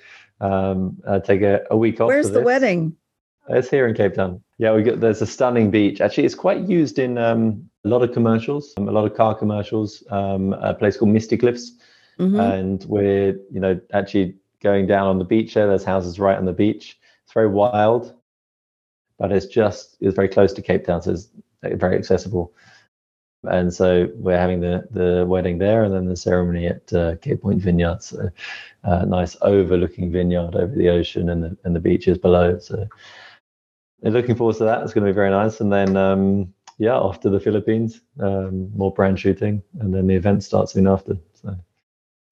[0.40, 2.08] Um, I take a, a week off.
[2.08, 2.96] Where's the wedding?
[3.48, 4.42] It's here in Cape Town.
[4.58, 6.00] Yeah, we got there's a stunning beach.
[6.00, 9.34] Actually, it's quite used in um, a lot of commercials, um, a lot of car
[9.34, 10.02] commercials.
[10.10, 11.72] Um, a place called Misty Cliffs,
[12.18, 12.38] mm-hmm.
[12.38, 15.66] and we're you know actually going down on the beach there.
[15.66, 16.98] There's houses right on the beach.
[17.24, 18.14] It's very wild
[19.18, 21.28] but it's just it's very close to Cape Town, so it's
[21.62, 22.54] very accessible.
[23.44, 27.42] And so we're having the the wedding there, and then the ceremony at uh, Cape
[27.42, 28.02] Point Vineyard.
[28.02, 28.30] So
[28.84, 32.58] uh, nice overlooking vineyard over the ocean and the and the beaches below.
[32.58, 32.86] So
[34.02, 34.82] looking forward to that.
[34.82, 35.60] It's going to be very nice.
[35.60, 40.14] And then um, yeah, off to the Philippines, um, more brand shooting, and then the
[40.14, 41.16] event starts soon after.
[41.34, 41.56] So.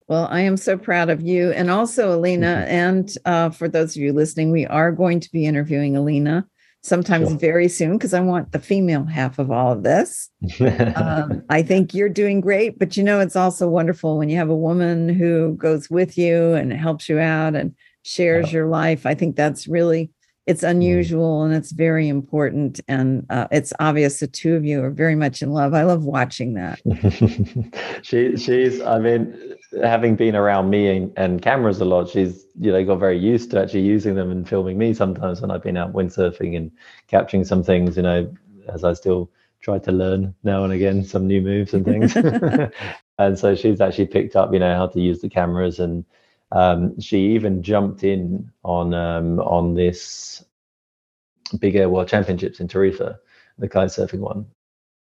[0.09, 1.51] Well, I am so proud of you.
[1.51, 5.47] And also, Alina, and uh, for those of you listening, we are going to be
[5.47, 6.47] interviewing Alina
[6.87, 7.39] sometimes sure.
[7.39, 10.31] very soon because I want the female half of all of this.
[10.95, 14.51] um, I think you're doing great, but you know, it's also wonderful when you have
[14.51, 19.05] a woman who goes with you and helps you out and shares your life.
[19.05, 20.13] I think that's really
[20.47, 20.71] it's mm.
[20.71, 25.15] unusual and it's very important and uh, it's obvious the two of you are very
[25.15, 25.75] much in love.
[25.75, 26.81] I love watching that.
[28.03, 32.71] She she's i mean having been around me and, and, cameras a lot she's you
[32.71, 35.77] know got very used to actually using them and filming me sometimes when i've been
[35.77, 36.71] out windsurfing and
[37.09, 38.33] capturing some things you know
[38.69, 39.29] as i still
[39.61, 42.17] try to learn now and again some new moves and things.
[43.19, 46.05] And so she's actually picked up you know how to use the cameras and
[46.53, 50.45] um, she even jumped in on um, on this
[51.59, 53.19] Big Air World Championships in Tarifa,
[53.59, 54.47] the kite surfing one.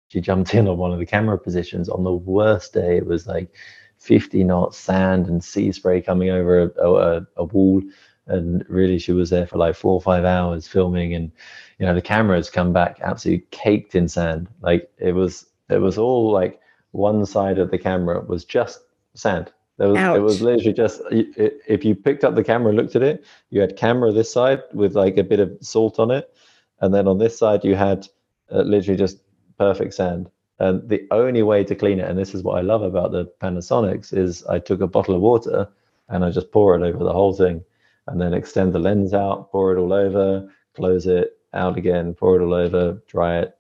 [0.10, 2.98] She jumped in on one of the camera positions on the worst day.
[2.98, 3.50] It was like
[3.98, 7.82] 50 knots sand and sea spray coming over a, a, a wall.
[8.28, 11.14] And really, she was there for like four or five hours filming.
[11.16, 11.32] And,
[11.80, 14.48] you know, the cameras come back absolutely caked in sand.
[14.62, 16.60] Like it was, it was all like
[16.92, 18.82] one side of the camera was just
[19.16, 19.52] sand
[19.88, 20.18] was, Ouch.
[20.18, 23.62] it was literally just if you picked up the camera and looked at it, you
[23.62, 26.34] had camera this side with like a bit of salt on it,
[26.82, 28.08] and then on this side you had
[28.52, 29.20] uh, literally just
[29.58, 30.30] perfect sand.
[30.60, 33.26] And the only way to clean it, and this is what I love about the
[33.42, 35.68] Panasonics, is I took a bottle of water
[36.10, 37.64] and I just pour it over the whole thing,
[38.08, 42.40] and then extend the lens out, pour it all over, close it, out again, pour
[42.40, 43.58] it all over, dry it,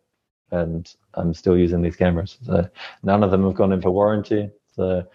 [0.51, 2.37] and I'm still using these cameras.
[2.43, 2.69] So
[3.03, 4.49] none of them have gone in for warranty.
[4.75, 5.07] So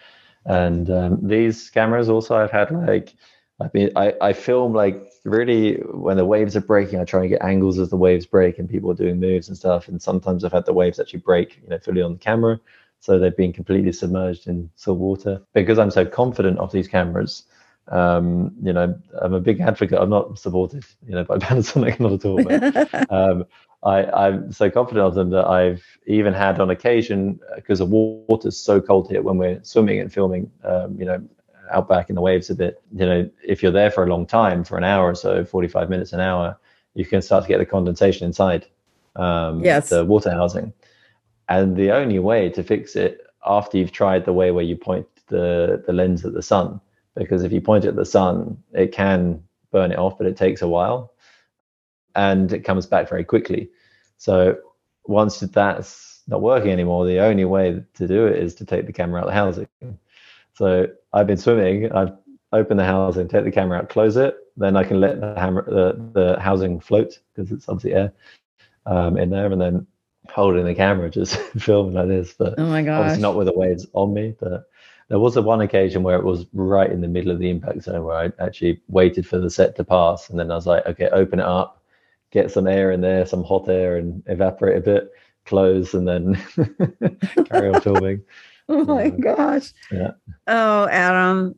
[0.46, 3.14] and um, these cameras also I've had like
[3.60, 7.28] I mean I, I film like really when the waves are breaking I try and
[7.28, 9.88] get angles as the waves break and people are doing moves and stuff.
[9.88, 12.60] And sometimes I've had the waves actually break you know fully on the camera.
[13.00, 15.42] So they've been completely submerged in salt water.
[15.52, 17.44] Because I'm so confident of these cameras
[17.88, 22.12] um you know I'm a big advocate I'm not supported you know by Panasonic not
[22.12, 23.44] at all but um,
[23.86, 28.56] I, I'm so confident of them that I've even had on occasion because the water's
[28.56, 31.22] so cold here when we're swimming and filming, um, you know,
[31.70, 32.82] out back in the waves a bit.
[32.92, 35.88] You know, if you're there for a long time, for an hour or so, 45
[35.88, 36.58] minutes an hour,
[36.94, 38.66] you can start to get the condensation inside
[39.14, 39.90] um, Yes.
[39.90, 40.72] the water housing.
[41.48, 45.06] And the only way to fix it after you've tried the way where you point
[45.28, 46.80] the, the lens at the sun,
[47.16, 49.42] because if you point it at the sun, it can
[49.72, 51.12] burn it off, but it takes a while
[52.14, 53.70] and it comes back very quickly.
[54.18, 54.56] So
[55.04, 58.92] once that's not working anymore, the only way to do it is to take the
[58.92, 59.98] camera out of the housing.
[60.54, 62.12] So I've been swimming, I've
[62.52, 65.64] opened the housing, take the camera out, close it, then I can let the hammer
[65.64, 68.12] the, the housing float because it's obviously air
[68.86, 69.86] um, in there, and then
[70.30, 72.32] holding the camera just filming like this.
[72.32, 73.00] But Oh my gosh.
[73.00, 74.64] obviously not with the waves on me, but
[75.08, 77.82] there was a one occasion where it was right in the middle of the impact
[77.82, 80.84] zone where I actually waited for the set to pass, and then I was like,
[80.86, 81.82] okay, open it up,
[82.32, 85.12] get some air in there, some hot air, and evaporate a bit,
[85.44, 86.34] close, and then
[87.46, 88.22] carry on filming.
[88.68, 89.72] Oh my Um, gosh.
[89.92, 90.10] yeah.
[90.48, 91.54] Oh, Adam,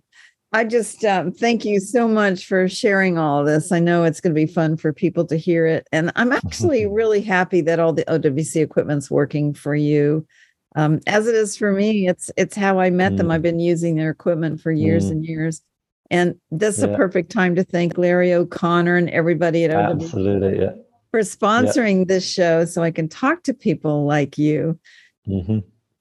[0.53, 3.73] I just um, thank you so much for sharing all this.
[3.73, 5.87] I know it's going to be fun for people to hear it.
[5.91, 10.27] And I'm actually really happy that all the OWC equipment's working for you.
[10.77, 13.29] Um, as it is for me, it's it's how I met them.
[13.29, 13.33] Mm.
[13.35, 15.11] I've been using their equipment for years Mm.
[15.13, 15.63] and years.
[16.11, 20.61] And this is a perfect time to thank Larry O'Connor and everybody at OWC Absolutely,
[20.61, 20.73] yeah.
[21.11, 24.79] for sponsoring this show so I can talk to people like you.
[25.27, 25.59] hmm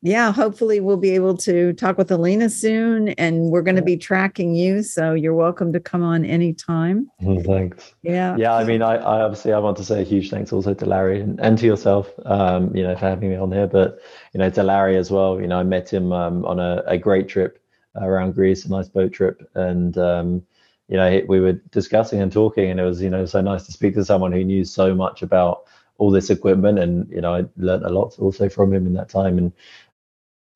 [0.08, 3.97] Yeah, hopefully we'll be able to talk with Alina soon and we're going to be
[3.97, 4.82] tracking you.
[4.82, 7.12] So you're welcome to come on anytime.
[7.43, 7.93] Thanks.
[8.03, 8.38] Yeah.
[8.38, 10.86] Yeah, I mean, I, I obviously I want to say a huge thanks also to
[10.86, 13.68] Larry and, and to yourself, um, you know, for having me on here.
[13.68, 13.99] But
[14.34, 15.41] you know, to Larry as well.
[15.41, 17.62] You know, I met him um, on a, a great trip
[17.97, 20.41] around Greece, a nice boat trip, and um,
[20.88, 23.74] you know, we were discussing and talking, and it was you know so nice to
[23.74, 25.66] speak to someone who knew so much about
[25.97, 29.10] all this equipment, and you know, I learned a lot also from him in that
[29.10, 29.51] time, and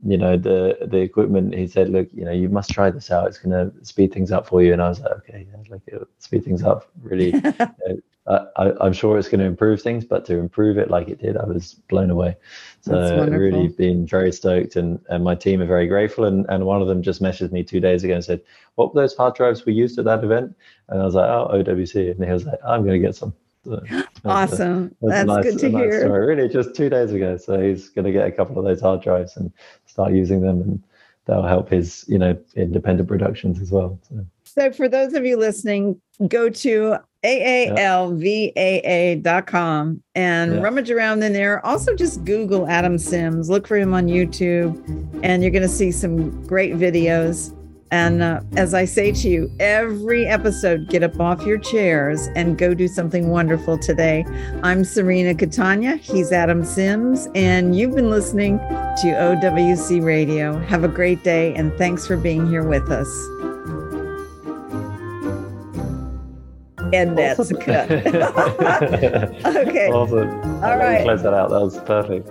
[0.04, 3.28] you know the the equipment he said look you know you must try this out.
[3.28, 4.74] It's going to speed things up for you.
[4.74, 7.34] And i was like okay yeah, like it'll speed things up really
[8.28, 11.20] I, I, i'm sure it's going to improve things but to improve it like it
[11.20, 12.36] did i was blown away.
[12.82, 16.26] So really been very stoked and and my team are very grateful.
[16.26, 18.42] And and one of them just messaged me two days ago and said
[18.76, 20.56] what were those hard drives we used at that event?
[20.90, 23.34] And i was like oh owc and he was like i'm going to get some
[23.70, 24.96] Uh, so, that's a- awesome.
[25.02, 26.00] That's, a nice- good to nice hear.
[26.02, 26.36] story.
[26.36, 27.38] Really, just two days ago.
[27.38, 29.52] So he's going to get a couple of those hard drives and
[29.86, 30.82] start using them, and
[31.26, 34.00] that'll help his, you know, independent productions as well.
[34.10, 36.98] So, So for those of you listening, go to
[38.72, 40.60] aalvaa.com and Yeah.
[40.62, 41.64] rummage around in there.
[41.66, 44.76] Also just Google Adam Sims, look for him on YouTube,
[45.24, 47.54] and you're going to see some great videos.
[47.92, 52.58] And uh, as I say to you, every episode, get up off your chairs and
[52.58, 54.26] go do something wonderful today.
[54.64, 55.98] I'm Serena Catania.
[55.98, 60.58] He's Adam Sims, and you've been listening to OWC Radio.
[60.60, 63.10] Have a great day, and thanks for being here with us.
[66.94, 67.92] And that's a cut.
[69.68, 69.90] okay.
[69.92, 70.30] awesome.
[70.64, 71.04] All right.
[71.04, 71.50] Close that out.
[71.50, 72.30] That was perfect.